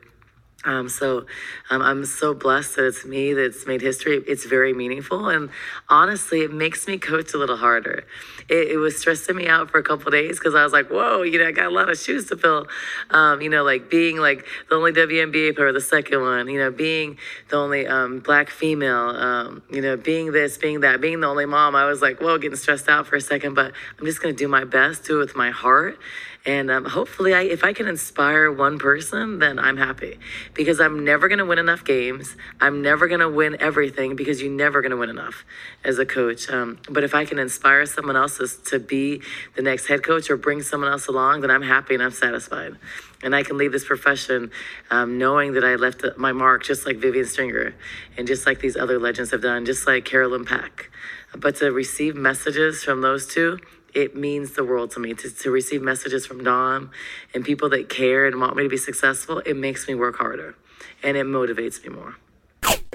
Um, 0.64 0.88
so 0.88 1.26
um, 1.70 1.82
I'm 1.82 2.04
so 2.04 2.34
blessed 2.34 2.76
that 2.76 2.86
it's 2.86 3.04
me 3.04 3.34
that's 3.34 3.66
made 3.66 3.80
history. 3.82 4.22
It's 4.26 4.46
very 4.46 4.72
meaningful, 4.72 5.28
and 5.28 5.50
honestly, 5.88 6.40
it 6.40 6.52
makes 6.52 6.86
me 6.86 6.98
coach 6.98 7.34
a 7.34 7.38
little 7.38 7.56
harder. 7.56 8.04
It, 8.48 8.72
it 8.72 8.76
was 8.78 8.98
stressing 8.98 9.36
me 9.36 9.46
out 9.46 9.70
for 9.70 9.78
a 9.78 9.82
couple 9.82 10.10
days 10.10 10.38
because 10.38 10.54
I 10.54 10.64
was 10.64 10.72
like, 10.72 10.88
"Whoa, 10.90 11.22
you 11.22 11.38
know, 11.38 11.46
I 11.46 11.52
got 11.52 11.66
a 11.66 11.70
lot 11.70 11.90
of 11.90 11.98
shoes 11.98 12.26
to 12.28 12.36
fill." 12.36 12.66
Um, 13.10 13.40
you 13.40 13.50
know, 13.50 13.62
like 13.62 13.90
being 13.90 14.18
like 14.18 14.46
the 14.68 14.76
only 14.76 14.92
WNBA 14.92 15.54
player, 15.56 15.72
the 15.72 15.80
second 15.80 16.20
one. 16.20 16.48
You 16.48 16.58
know, 16.58 16.70
being 16.70 17.18
the 17.50 17.56
only 17.56 17.86
um, 17.86 18.20
black 18.20 18.50
female. 18.50 19.10
Um, 19.10 19.62
you 19.70 19.82
know, 19.82 19.96
being 19.96 20.32
this, 20.32 20.56
being 20.56 20.80
that, 20.80 21.00
being 21.00 21.20
the 21.20 21.26
only 21.26 21.46
mom. 21.46 21.76
I 21.76 21.84
was 21.86 22.00
like, 22.00 22.20
"Whoa," 22.20 22.38
getting 22.38 22.56
stressed 22.56 22.88
out 22.88 23.06
for 23.06 23.16
a 23.16 23.20
second, 23.20 23.54
but 23.54 23.72
I'm 23.98 24.06
just 24.06 24.22
gonna 24.22 24.34
do 24.34 24.48
my 24.48 24.64
best, 24.64 25.04
do 25.04 25.16
it 25.16 25.18
with 25.18 25.36
my 25.36 25.50
heart 25.50 25.98
and 26.46 26.70
um, 26.70 26.84
hopefully, 26.84 27.32
I, 27.32 27.42
if 27.42 27.64
I 27.64 27.72
can 27.72 27.88
inspire 27.88 28.52
one 28.52 28.78
person, 28.78 29.38
then 29.38 29.58
I'm 29.58 29.78
happy 29.78 30.18
because 30.52 30.78
I'm 30.78 31.02
never 31.02 31.26
going 31.26 31.38
to 31.38 31.46
win 31.46 31.58
enough 31.58 31.84
games. 31.84 32.36
I'm 32.60 32.82
never 32.82 33.08
going 33.08 33.20
to 33.20 33.30
win 33.30 33.56
everything 33.60 34.14
because 34.14 34.42
you're 34.42 34.52
never 34.52 34.82
going 34.82 34.90
to 34.90 34.96
win 34.98 35.08
enough 35.08 35.46
as 35.84 35.98
a 35.98 36.04
coach. 36.04 36.50
Um, 36.50 36.78
but 36.90 37.02
if 37.02 37.14
I 37.14 37.24
can 37.24 37.38
inspire 37.38 37.86
someone 37.86 38.14
else 38.14 38.38
to 38.66 38.78
be 38.78 39.22
the 39.56 39.62
next 39.62 39.86
head 39.86 40.02
coach 40.02 40.28
or 40.28 40.36
bring 40.36 40.60
someone 40.60 40.92
else 40.92 41.06
along, 41.06 41.40
then 41.40 41.50
I'm 41.50 41.62
happy 41.62 41.94
and 41.94 42.02
I'm 42.02 42.10
satisfied. 42.10 42.76
And 43.22 43.34
I 43.34 43.42
can 43.42 43.56
leave 43.56 43.72
this 43.72 43.86
profession 43.86 44.50
um, 44.90 45.16
knowing 45.16 45.54
that 45.54 45.64
I 45.64 45.76
left 45.76 46.04
my 46.18 46.32
mark 46.32 46.62
just 46.62 46.84
like 46.84 46.98
Vivian 46.98 47.24
Stringer 47.24 47.74
and 48.18 48.26
just 48.26 48.44
like 48.44 48.60
these 48.60 48.76
other 48.76 48.98
legends 48.98 49.30
have 49.30 49.40
done, 49.40 49.64
just 49.64 49.86
like 49.86 50.04
Carolyn 50.04 50.44
Peck. 50.44 50.90
But 51.34 51.56
to 51.56 51.72
receive 51.72 52.14
messages 52.14 52.84
from 52.84 53.00
those 53.00 53.26
two, 53.26 53.58
it 53.94 54.16
means 54.16 54.52
the 54.52 54.64
world 54.64 54.90
to 54.92 55.00
me 55.00 55.14
to, 55.14 55.30
to 55.30 55.50
receive 55.50 55.82
messages 55.82 56.26
from 56.26 56.42
Dawn 56.42 56.90
and 57.32 57.44
people 57.44 57.68
that 57.70 57.88
care 57.88 58.26
and 58.26 58.40
want 58.40 58.56
me 58.56 58.62
to 58.64 58.68
be 58.68 58.76
successful. 58.76 59.38
It 59.40 59.56
makes 59.56 59.86
me 59.88 59.94
work 59.94 60.16
harder 60.16 60.54
and 61.02 61.16
it 61.16 61.26
motivates 61.26 61.82
me 61.82 61.94
more. 61.94 62.16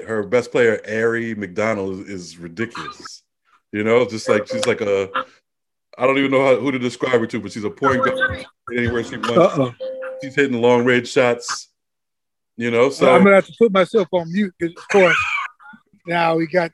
Her 0.06 0.22
best 0.22 0.50
player, 0.50 0.80
Aari 0.88 1.36
McDonald, 1.36 2.00
is, 2.00 2.08
is 2.08 2.38
ridiculous. 2.38 3.22
You 3.72 3.84
know, 3.84 4.06
just 4.06 4.28
like 4.28 4.46
she's 4.48 4.66
like 4.66 4.80
a, 4.80 5.10
I 5.96 6.06
don't 6.06 6.18
even 6.18 6.30
know 6.30 6.44
how, 6.44 6.56
who 6.56 6.72
to 6.72 6.78
describe 6.78 7.20
her 7.20 7.26
to, 7.26 7.40
but 7.40 7.52
she's 7.52 7.64
a 7.64 7.70
point 7.70 8.04
guard 8.04 8.44
anywhere 8.74 9.04
she 9.04 9.16
wants. 9.16 9.38
Uh-oh. 9.38 9.74
She's 10.22 10.34
hitting 10.34 10.60
long 10.60 10.84
range 10.84 11.08
shots. 11.08 11.68
You 12.56 12.70
know, 12.70 12.90
so 12.90 13.14
I'm 13.14 13.22
gonna 13.22 13.36
have 13.36 13.46
to 13.46 13.54
put 13.58 13.72
myself 13.72 14.08
on 14.12 14.30
mute 14.30 14.52
because, 14.58 14.76
of 14.76 14.88
course, 14.88 15.16
now 16.06 16.36
we 16.36 16.46
got 16.46 16.72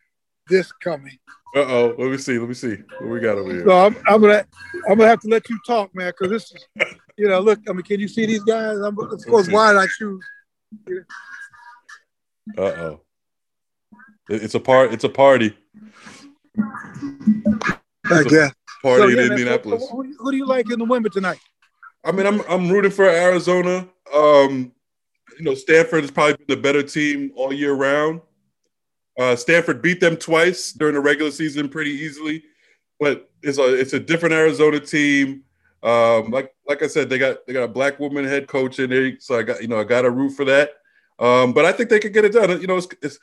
this 0.48 0.72
coming. 0.72 1.18
Uh 1.56 1.60
oh. 1.60 1.94
Let 1.96 2.10
me 2.10 2.18
see. 2.18 2.38
Let 2.38 2.48
me 2.48 2.54
see 2.54 2.76
what 3.00 3.08
we 3.08 3.18
got 3.18 3.38
over 3.38 3.50
here. 3.50 3.64
So 3.64 3.86
I'm, 3.86 3.96
I'm 4.06 4.20
gonna 4.20 4.44
I'm 4.90 4.98
gonna 4.98 5.08
have 5.08 5.20
to 5.20 5.28
let 5.28 5.48
you 5.48 5.58
talk, 5.66 5.94
man, 5.94 6.12
because 6.12 6.30
this 6.30 6.52
is 6.52 6.66
you 7.16 7.28
know 7.28 7.40
look. 7.40 7.58
I 7.66 7.72
mean, 7.72 7.82
can 7.82 7.98
you 7.98 8.08
see 8.08 8.26
these 8.26 8.44
guys? 8.44 8.76
I'm 8.76 8.98
of 8.98 9.24
course 9.26 9.48
why 9.48 9.72
did 9.72 9.78
I 9.78 9.86
choose? 9.86 10.22
Uh 12.58 12.60
oh. 12.60 13.00
It's 14.28 14.54
a 14.54 14.60
part. 14.60 14.92
It's 14.92 15.04
a 15.04 15.08
party. 15.08 15.56
I 18.10 18.22
guess. 18.24 18.52
Party 18.82 19.02
so, 19.02 19.06
yeah, 19.08 19.22
in 19.22 19.32
Indianapolis. 19.32 19.88
So, 19.88 19.96
who, 19.96 20.14
who, 20.18 20.30
do 20.32 20.36
you 20.36 20.46
like 20.46 20.70
in 20.70 20.78
the 20.78 20.84
women 20.84 21.10
tonight? 21.10 21.40
I 22.04 22.12
mean, 22.12 22.26
I'm 22.26 22.42
I'm 22.50 22.68
rooting 22.68 22.90
for 22.90 23.06
Arizona. 23.06 23.88
Um, 24.14 24.72
you 25.38 25.44
know, 25.44 25.54
Stanford 25.54 26.02
has 26.02 26.10
probably 26.10 26.36
been 26.36 26.56
the 26.56 26.62
better 26.62 26.82
team 26.82 27.32
all 27.34 27.52
year 27.52 27.72
round. 27.72 28.20
Uh, 29.18 29.34
Stanford 29.34 29.80
beat 29.80 30.00
them 30.00 30.16
twice 30.16 30.72
during 30.72 30.94
the 30.94 31.00
regular 31.00 31.30
season 31.30 31.68
pretty 31.68 31.90
easily, 31.90 32.44
but 33.00 33.30
it's 33.42 33.58
a 33.58 33.74
it's 33.74 33.94
a 33.94 34.00
different 34.00 34.34
Arizona 34.34 34.78
team. 34.80 35.42
Um, 35.82 36.30
like 36.30 36.54
like 36.66 36.82
I 36.82 36.86
said, 36.86 37.08
they 37.08 37.18
got 37.18 37.46
they 37.46 37.52
got 37.52 37.64
a 37.64 37.68
black 37.68 37.98
woman 37.98 38.24
head 38.24 38.46
coach 38.46 38.78
in 38.78 38.90
there, 38.90 39.18
so 39.20 39.38
I 39.38 39.42
got 39.42 39.62
you 39.62 39.68
know 39.68 39.78
I 39.78 39.84
got 39.84 40.02
to 40.02 40.10
root 40.10 40.30
for 40.30 40.44
that. 40.44 40.70
Um, 41.18 41.52
but 41.52 41.64
I 41.64 41.72
think 41.72 41.88
they 41.88 41.98
could 41.98 42.12
get 42.12 42.24
it 42.24 42.32
done. 42.32 42.60
You 42.60 42.66
know, 42.66 42.76
it's, 42.76 42.88
it's, 43.00 43.18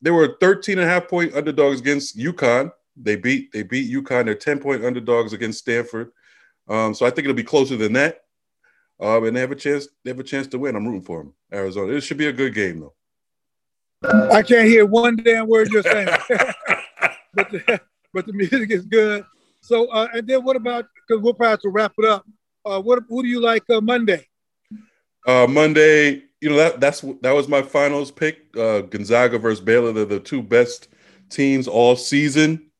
they 0.00 0.10
were 0.10 0.36
13 0.40 0.78
and 0.78 0.88
a 0.88 0.90
half 0.90 1.08
point 1.08 1.34
underdogs 1.34 1.80
against 1.80 2.16
UConn. 2.16 2.72
They 2.96 3.16
beat 3.16 3.52
they 3.52 3.62
beat 3.62 3.92
UConn. 3.92 4.24
They're 4.24 4.34
10 4.34 4.60
point 4.60 4.84
underdogs 4.84 5.32
against 5.32 5.58
Stanford. 5.58 6.12
Um, 6.68 6.94
so 6.94 7.04
I 7.04 7.10
think 7.10 7.24
it'll 7.26 7.34
be 7.34 7.42
closer 7.42 7.76
than 7.76 7.92
that. 7.94 8.22
Um, 9.00 9.24
and 9.24 9.36
they 9.36 9.40
have 9.40 9.50
a 9.50 9.56
chance. 9.56 9.88
They 10.04 10.10
have 10.10 10.20
a 10.20 10.24
chance 10.24 10.46
to 10.48 10.58
win. 10.58 10.76
I'm 10.76 10.86
rooting 10.86 11.02
for 11.02 11.18
them, 11.18 11.34
Arizona. 11.52 11.92
It 11.92 12.02
should 12.02 12.16
be 12.16 12.28
a 12.28 12.32
good 12.32 12.54
game 12.54 12.80
though. 12.80 12.94
I 14.02 14.42
can't 14.42 14.68
hear 14.68 14.86
one 14.86 15.16
damn 15.16 15.46
word 15.48 15.68
you're 15.70 15.82
saying. 15.82 16.08
but 17.34 17.50
the, 17.50 17.80
but 18.12 18.26
the 18.26 18.32
music 18.32 18.70
is 18.70 18.84
good. 18.84 19.24
So 19.60 19.86
uh, 19.86 20.08
and 20.12 20.26
then 20.26 20.44
what 20.44 20.56
about 20.56 20.86
because 21.06 21.22
we'll 21.22 21.34
probably 21.34 21.50
have 21.50 21.60
to 21.60 21.70
wrap 21.70 21.92
it 21.98 22.04
up. 22.04 22.26
Uh, 22.64 22.80
what 22.80 23.02
who 23.08 23.22
do 23.22 23.28
you 23.28 23.40
like 23.40 23.68
uh, 23.70 23.80
Monday? 23.80 24.26
Uh, 25.26 25.46
Monday, 25.48 26.22
you 26.40 26.50
know 26.50 26.56
that 26.56 26.80
that's 26.80 27.00
that 27.22 27.32
was 27.32 27.48
my 27.48 27.62
finals 27.62 28.10
pick. 28.10 28.54
Uh, 28.56 28.82
Gonzaga 28.82 29.38
versus 29.38 29.64
Baylor. 29.64 29.92
They're 29.92 30.04
the 30.04 30.20
two 30.20 30.42
best 30.42 30.88
teams 31.30 31.66
all 31.66 31.96
season. 31.96 32.70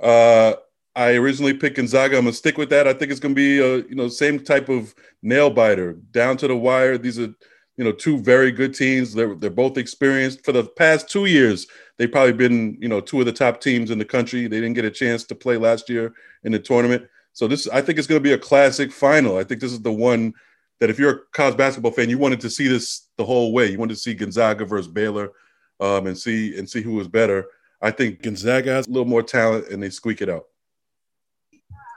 Uh, 0.00 0.54
I 0.96 1.14
originally 1.14 1.54
picked 1.54 1.76
Gonzaga. 1.76 2.16
I'm 2.16 2.24
gonna 2.24 2.32
stick 2.32 2.58
with 2.58 2.70
that. 2.70 2.88
I 2.88 2.92
think 2.92 3.10
it's 3.10 3.20
gonna 3.20 3.34
be 3.34 3.60
a 3.60 3.76
you 3.78 3.94
know 3.94 4.08
same 4.08 4.40
type 4.40 4.68
of 4.68 4.94
nail 5.22 5.50
biter 5.50 5.92
down 6.10 6.36
to 6.38 6.48
the 6.48 6.56
wire. 6.56 6.98
These 6.98 7.18
are 7.18 7.32
you 7.76 7.84
know, 7.84 7.92
two 7.92 8.18
very 8.18 8.50
good 8.50 8.74
teams. 8.74 9.12
They're 9.12 9.34
they're 9.34 9.50
both 9.50 9.76
experienced. 9.76 10.44
For 10.44 10.52
the 10.52 10.64
past 10.64 11.10
two 11.10 11.26
years, 11.26 11.66
they've 11.96 12.10
probably 12.10 12.32
been, 12.32 12.78
you 12.80 12.88
know, 12.88 13.00
two 13.00 13.20
of 13.20 13.26
the 13.26 13.32
top 13.32 13.60
teams 13.60 13.90
in 13.90 13.98
the 13.98 14.04
country. 14.04 14.46
They 14.46 14.60
didn't 14.60 14.74
get 14.74 14.84
a 14.84 14.90
chance 14.90 15.24
to 15.24 15.34
play 15.34 15.56
last 15.56 15.88
year 15.88 16.14
in 16.44 16.52
the 16.52 16.58
tournament. 16.58 17.06
So 17.32 17.46
this, 17.46 17.68
I 17.68 17.82
think, 17.82 17.98
it's 17.98 18.06
going 18.06 18.20
to 18.20 18.28
be 18.28 18.32
a 18.32 18.38
classic 18.38 18.90
final. 18.90 19.36
I 19.36 19.44
think 19.44 19.60
this 19.60 19.72
is 19.72 19.82
the 19.82 19.92
one 19.92 20.32
that 20.80 20.88
if 20.88 20.98
you're 20.98 21.10
a 21.10 21.20
college 21.32 21.56
basketball 21.56 21.92
fan, 21.92 22.08
you 22.08 22.18
wanted 22.18 22.40
to 22.40 22.50
see 22.50 22.66
this 22.66 23.08
the 23.18 23.24
whole 23.24 23.52
way. 23.52 23.70
You 23.70 23.78
wanted 23.78 23.94
to 23.94 24.00
see 24.00 24.14
Gonzaga 24.14 24.64
versus 24.64 24.90
Baylor, 24.90 25.32
um, 25.80 26.06
and 26.06 26.16
see 26.16 26.56
and 26.58 26.68
see 26.68 26.80
who 26.80 26.94
was 26.94 27.08
better. 27.08 27.46
I 27.82 27.90
think 27.90 28.22
Gonzaga 28.22 28.72
has 28.72 28.86
a 28.86 28.90
little 28.90 29.04
more 29.04 29.22
talent, 29.22 29.68
and 29.68 29.82
they 29.82 29.90
squeak 29.90 30.22
it 30.22 30.30
out. 30.30 30.46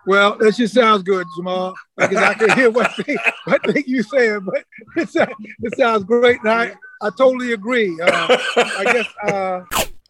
Well, 0.07 0.37
that 0.37 0.55
just 0.55 0.73
sounds 0.73 1.03
good, 1.03 1.25
Jamal. 1.37 1.73
Because 1.97 2.17
I 2.17 2.33
can 2.33 2.51
hear 2.51 2.69
what 2.69 2.95
thing, 2.95 3.17
what 3.45 3.63
thing 3.63 3.83
you 3.85 4.03
saying, 4.03 4.41
but 4.45 4.65
it, 4.95 5.29
it 5.61 5.77
sounds 5.77 6.03
great. 6.03 6.39
And 6.41 6.49
I, 6.49 6.75
I 7.01 7.09
totally 7.17 7.53
agree. 7.53 7.99
Uh, 8.01 8.37
I 8.57 8.83
guess. 8.85 9.07
Uh, 9.23 9.61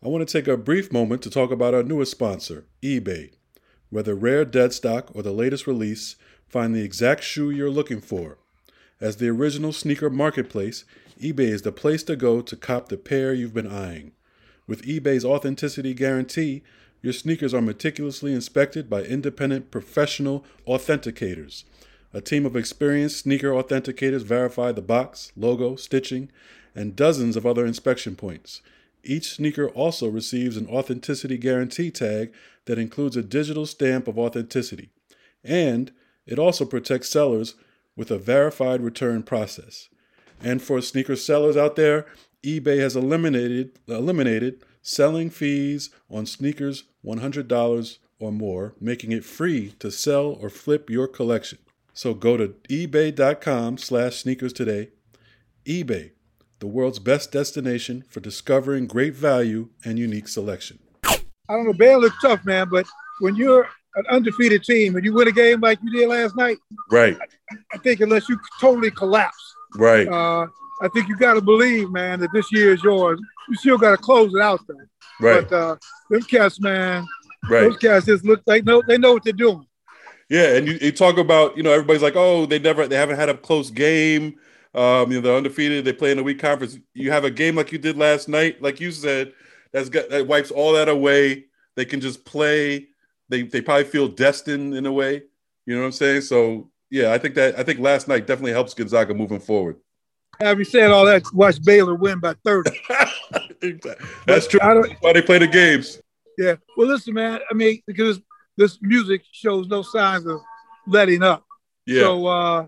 I 0.02 0.08
want 0.08 0.26
to 0.28 0.32
take 0.32 0.48
a 0.48 0.56
brief 0.56 0.94
moment 0.94 1.22
to 1.24 1.30
talk 1.30 1.52
about 1.52 1.74
our 1.74 1.84
newest 1.84 2.12
sponsor, 2.12 2.66
eBay. 2.82 3.34
Whether 3.90 4.16
rare 4.16 4.46
dead 4.46 4.72
stock 4.72 5.10
or 5.14 5.24
the 5.24 5.32
latest 5.32 5.68
release, 5.68 6.16
find 6.48 6.74
the 6.74 6.84
exact 6.84 7.24
shoe 7.24 7.50
you're 7.50 7.70
looking 7.70 8.00
for. 8.00 8.38
As 9.02 9.18
the 9.18 9.30
original 9.30 9.74
sneaker 9.74 10.10
marketplace, 10.10 10.86
eBay 11.22 11.50
is 11.50 11.64
the 11.64 11.72
place 11.72 12.04
to 12.04 12.16
go 12.16 12.42
to 12.42 12.56
cop 12.56 12.90
the 12.90 12.98
pair 12.98 13.34
you've 13.34 13.54
been 13.54 13.70
eyeing. 13.70 14.14
With 14.68 14.84
eBay's 14.84 15.26
authenticity 15.26 15.94
guarantee, 15.94 16.64
your 17.02 17.14
sneakers 17.14 17.54
are 17.54 17.62
meticulously 17.62 18.34
inspected 18.34 18.90
by 18.90 19.04
independent 19.04 19.72
professional 19.72 20.46
authenticators. 20.68 21.64
A 22.14 22.22
team 22.22 22.46
of 22.46 22.56
experienced 22.56 23.20
sneaker 23.20 23.52
authenticators 23.52 24.24
verify 24.24 24.72
the 24.72 24.82
box, 24.82 25.32
logo, 25.36 25.76
stitching, 25.76 26.32
and 26.76 26.96
dozens 26.96 27.36
of 27.36 27.46
other 27.46 27.66
inspection 27.66 28.16
points. 28.16 28.62
Each 29.04 29.36
sneaker 29.36 29.70
also 29.70 30.10
receives 30.10 30.58
an 30.58 30.68
authenticity 30.68 31.38
guarantee 31.38 31.92
tag 31.92 32.34
that 32.66 32.80
includes 32.80 33.16
a 33.16 33.24
digital 33.24 33.66
stamp 33.66 34.08
of 34.08 34.20
authenticity. 34.20 34.90
And 35.44 35.92
it 36.26 36.38
also 36.38 36.66
protects 36.66 37.10
sellers 37.10 37.56
with 37.96 38.12
a 38.12 38.18
verified 38.18 38.82
return 38.82 39.24
process. 39.24 39.90
And 40.42 40.62
for 40.62 40.82
sneaker 40.82 41.16
sellers 41.16 41.58
out 41.58 41.76
there, 41.76 42.06
eBay 42.44 42.80
has 42.80 42.96
eliminated 42.96 43.78
eliminated 43.88 44.64
selling 44.90 45.30
fees 45.30 45.92
on 46.10 46.26
sneakers 46.26 46.86
$100 47.06 47.98
or 48.20 48.32
more, 48.32 48.74
making 48.82 49.12
it 49.12 49.24
free 49.24 49.76
to 49.80 49.92
sell 49.92 50.38
or 50.42 50.50
flip 50.50 50.90
your 50.90 51.08
collection. 51.08 51.60
So 51.94 52.14
go 52.14 52.38
to 52.38 52.56
ebay.com 52.70 53.78
slash 53.78 54.18
sneakers 54.18 54.52
today. 54.52 54.90
eBay, 55.66 56.12
the 56.60 56.68
world's 56.68 57.00
best 57.00 57.32
destination 57.32 58.04
for 58.10 58.20
discovering 58.20 58.88
great 58.88 59.14
value 59.14 59.70
and 59.86 60.00
unique 60.00 60.28
selection. 60.28 60.80
I 61.04 61.20
don't 61.50 61.66
know, 61.66 61.74
Baylor 61.74 62.00
looks 62.00 62.22
tough, 62.22 62.44
man, 62.46 62.68
but 62.70 62.88
when 63.22 63.36
you're 63.36 63.70
an 63.96 64.06
undefeated 64.10 64.64
team 64.64 64.96
and 64.96 65.06
you 65.06 65.14
win 65.14 65.28
a 65.28 65.32
game 65.32 65.62
like 65.62 65.80
you 65.84 65.92
did 65.92 66.10
last 66.10 66.36
night, 66.36 66.58
right? 66.92 67.18
I, 67.52 67.56
I 67.74 67.78
think 67.80 68.02
unless 68.02 68.28
you 68.28 68.40
totally 68.60 68.92
collapse, 68.92 69.56
right? 69.76 70.08
Uh, 70.08 70.48
I 70.82 70.88
think 70.94 71.10
you 71.10 71.18
got 71.18 71.34
to 71.34 71.42
believe, 71.42 71.92
man, 71.92 72.20
that 72.22 72.30
this 72.34 72.52
year 72.52 72.74
is 72.74 72.84
yours. 72.84 73.20
You 73.50 73.56
still 73.56 73.78
got 73.78 73.92
to 73.92 73.98
close 73.98 74.34
it 74.34 74.42
out, 74.42 74.62
though. 74.68 74.76
Right. 75.20 75.48
But 75.50 75.56
uh, 75.56 75.76
them 76.10 76.22
cats, 76.22 76.60
man, 76.60 77.06
right. 77.50 77.62
those 77.62 77.78
cats 77.78 78.06
just 78.06 78.26
look 78.26 78.44
they 78.46 78.62
know 78.62 78.82
they 78.88 78.98
know 78.98 79.14
what 79.14 79.24
they're 79.24 79.34
doing. 79.34 79.66
Yeah, 80.30 80.56
and 80.56 80.68
you, 80.68 80.78
you 80.80 80.92
talk 80.92 81.18
about 81.18 81.58
you 81.58 81.64
know 81.64 81.72
everybody's 81.72 82.04
like, 82.04 82.16
oh, 82.16 82.46
they 82.46 82.60
never 82.60 82.88
they 82.88 82.96
haven't 82.96 83.18
had 83.18 83.30
a 83.30 83.38
close 83.38 83.70
game. 83.72 84.36
Um, 84.76 85.12
you 85.12 85.18
know 85.18 85.22
they're 85.22 85.36
undefeated. 85.36 85.84
They 85.84 85.94
play 85.94 86.12
in 86.12 86.20
a 86.20 86.24
weak 86.24 86.40
conference. 86.40 86.78
You 86.94 87.12
have 87.12 87.26
a 87.26 87.32
game 87.32 87.56
like 87.56 87.72
you 87.72 87.80
did 87.80 87.98
last 87.98 88.30
night, 88.30 88.62
like 88.62 88.80
you 88.80 88.92
said, 88.92 89.34
that's 89.74 89.90
got 89.90 90.10
that 90.10 90.28
wipes 90.28 90.52
all 90.52 90.74
that 90.74 90.88
away. 90.88 91.46
They 91.76 91.86
can 91.86 92.00
just 92.00 92.24
play. 92.26 92.88
They 93.30 93.44
they 93.44 93.62
probably 93.62 93.86
feel 93.86 94.08
destined 94.08 94.76
in 94.76 94.86
a 94.86 94.92
way. 94.92 95.24
You 95.66 95.76
know 95.76 95.82
what 95.82 95.88
I'm 95.88 95.92
saying? 95.94 96.22
So 96.22 96.70
yeah, 96.90 97.12
I 97.12 97.18
think 97.18 97.36
that 97.36 97.58
I 97.58 97.64
think 97.64 97.80
last 97.80 98.08
night 98.08 98.28
definitely 98.28 98.52
helps 98.52 98.74
Gonzaga 98.74 99.14
moving 99.14 99.40
forward. 99.40 99.78
Having 100.40 100.66
said 100.66 100.92
all 100.92 101.06
that, 101.06 101.24
watch 101.34 101.62
Baylor 101.64 101.96
win 101.96 102.20
by 102.20 102.34
30. 102.46 102.72
That's 104.26 104.48
true. 104.48 104.60
That's 104.62 104.90
why 105.02 105.14
they 105.14 105.22
play 105.22 105.40
the 105.40 105.48
games. 105.48 106.02
Yeah. 106.38 106.56
Well, 106.78 106.88
listen, 106.88 107.14
man. 107.14 107.40
I 107.50 107.54
mean, 107.54 107.82
because 107.86 108.22
this 108.58 108.78
music 108.82 109.22
shows 109.32 109.68
no 109.68 109.82
signs 109.82 110.26
of 110.26 110.40
letting 110.88 111.24
up. 111.24 111.46
Yeah. 111.86 112.02
So, 112.02 112.28
uh, 112.28 112.68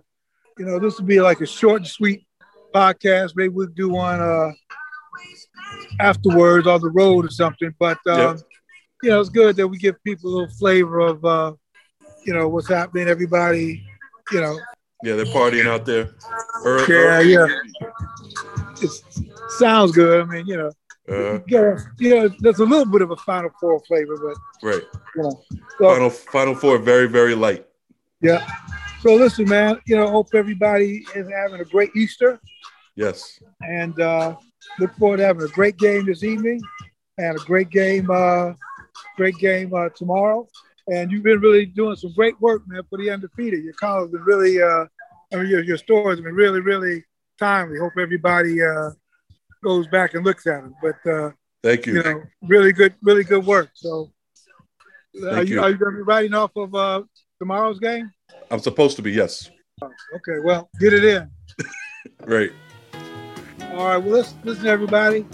you 0.58 0.66
know, 0.66 0.80
this 0.80 0.98
will 1.00 1.06
be 1.06 1.22
like 1.22 1.42
a 1.42 1.46
short 1.46 1.82
and 1.82 1.88
sweet 1.88 2.26
podcast. 2.74 3.34
Maybe 3.36 3.50
we'll 3.50 3.68
do 3.68 3.90
one 3.90 4.20
uh, 4.20 4.52
afterwards 6.00 6.68
on 6.68 6.82
the 6.82 6.90
road 6.90 7.26
or 7.26 7.30
something. 7.30 7.74
But, 7.80 7.98
um, 8.08 8.18
Yeah. 8.20 8.36
you 9.04 9.10
know, 9.12 9.20
it's 9.22 9.30
good 9.30 9.56
that 9.56 9.68
we 9.68 9.78
give 9.78 10.02
people 10.04 10.30
a 10.30 10.34
little 10.34 10.56
flavor 10.56 11.00
of, 11.00 11.24
uh, 11.24 11.54
you 12.26 12.34
know, 12.34 12.48
what's 12.50 12.70
happening. 12.70 13.08
Everybody, 13.08 13.84
you 14.32 14.42
know, 14.42 14.60
yeah, 15.04 15.16
they're 15.16 15.26
partying 15.26 15.68
out 15.68 15.86
there. 15.86 16.12
Yeah, 16.88 17.22
yeah. 17.22 17.48
it 18.82 18.92
sounds 19.58 19.92
good. 19.92 20.22
I 20.22 20.26
mean, 20.26 20.46
you 20.46 20.58
know, 20.58 20.72
Uh, 21.10 21.40
yeah, 21.48 21.78
you 22.00 22.16
know, 22.16 22.30
there's 22.40 22.60
a 22.60 22.66
little 22.66 22.86
bit 22.86 23.02
of 23.02 23.12
a 23.12 23.16
Final 23.18 23.50
Four 23.60 23.80
flavor, 23.88 24.16
but, 24.18 24.68
right. 24.68 24.84
you 25.16 25.24
know. 25.24 25.44
So, 25.78 25.94
Final 25.94 26.10
Final 26.10 26.56
Four, 26.56 26.78
very 26.78 27.08
very 27.08 27.36
light. 27.36 27.66
Yeah. 28.22 28.48
So 29.02 29.16
listen, 29.16 29.50
man, 29.50 29.82
you 29.88 29.98
know, 29.98 30.08
hope 30.12 30.28
everybody 30.36 31.04
is 31.16 31.28
having 31.28 31.60
a 31.60 31.66
great 31.66 31.90
Easter 31.96 32.40
Yes. 32.96 33.42
and 33.62 34.00
uh, 34.00 34.36
look 34.80 34.94
forward 34.96 35.18
to 35.18 35.26
having 35.26 35.42
a 35.42 35.48
great 35.48 35.78
game 35.78 36.06
this 36.06 36.24
evening 36.24 36.62
and 37.18 37.36
a 37.36 37.44
great 37.46 37.72
game, 37.72 38.12
uh, 38.12 38.54
great 39.18 39.36
game 39.38 39.74
uh, 39.74 39.90
tomorrow. 39.90 40.48
And 40.88 41.12
you've 41.12 41.24
been 41.24 41.40
really 41.40 41.66
doing 41.66 41.96
some 41.96 42.14
great 42.14 42.40
work, 42.40 42.62
man, 42.68 42.84
for 42.90 43.00
the 43.00 43.10
undefeated. 43.10 43.64
Your 43.64 43.74
column's 43.74 44.12
been 44.12 44.24
really, 44.24 44.62
uh, 44.62 44.86
I 45.34 45.38
mean, 45.38 45.48
your, 45.48 45.64
your 45.64 45.78
stories 45.78 46.20
have 46.20 46.26
been 46.26 46.36
really, 46.36 46.60
really 46.60 47.04
timely. 47.40 47.80
Hope 47.80 47.94
everybody 48.00 48.62
uh, 48.62 48.92
goes 49.63 49.88
back 49.88 50.13
and 50.13 50.26
looks 50.26 50.47
at 50.47 50.62
them. 50.62 50.76
But, 50.82 51.12
uh, 51.12 51.32
Thank 51.63 51.86
you. 51.86 51.95
you 51.95 52.04
know, 52.04 52.24
really 52.43 52.74
good, 52.74 52.95
really 53.04 53.24
good 53.24 53.45
work. 53.45 53.69
So 53.76 54.12
are 55.24 55.43
you, 55.43 55.56
you. 55.56 55.62
are 55.62 55.69
you 55.69 55.78
going 55.78 55.93
to 55.93 55.97
be 55.97 56.04
writing 56.04 56.34
off 56.34 56.56
of 56.56 56.74
uh, 56.74 57.04
tomorrow's 57.39 57.80
game? 57.80 58.12
I'm 58.50 58.60
supposed 58.60 58.95
to 58.97 59.02
be. 59.02 59.12
Yes. 59.12 59.50
Okay, 59.84 60.39
well, 60.43 60.69
get 60.80 60.93
it 60.93 61.04
in. 61.04 61.30
Right. 62.26 62.52
All 63.74 63.86
right, 63.86 63.97
well, 63.97 64.13
listen, 64.13 64.39
listen, 64.43 64.67
everybody. 64.67 65.26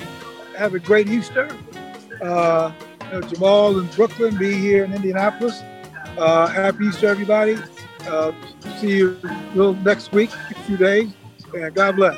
Have 0.58 0.74
a 0.74 0.80
great 0.80 1.08
Easter. 1.08 1.50
Uh, 2.22 2.74
you 3.06 3.12
know, 3.12 3.22
Jamal 3.22 3.80
in 3.80 3.88
Brooklyn, 3.88 4.38
be 4.38 4.54
here 4.54 4.84
in 4.84 4.94
Indianapolis. 4.94 5.62
Uh, 6.18 6.48
happy 6.48 6.86
Easter, 6.86 7.08
everybody. 7.08 7.58
Uh, 8.02 8.32
see 8.80 8.98
you 8.98 9.18
next 9.84 10.12
week, 10.12 10.32
a 10.34 10.54
few 10.64 10.78
days, 10.78 11.14
and 11.54 11.74
God 11.74 11.96
bless. 11.96 12.18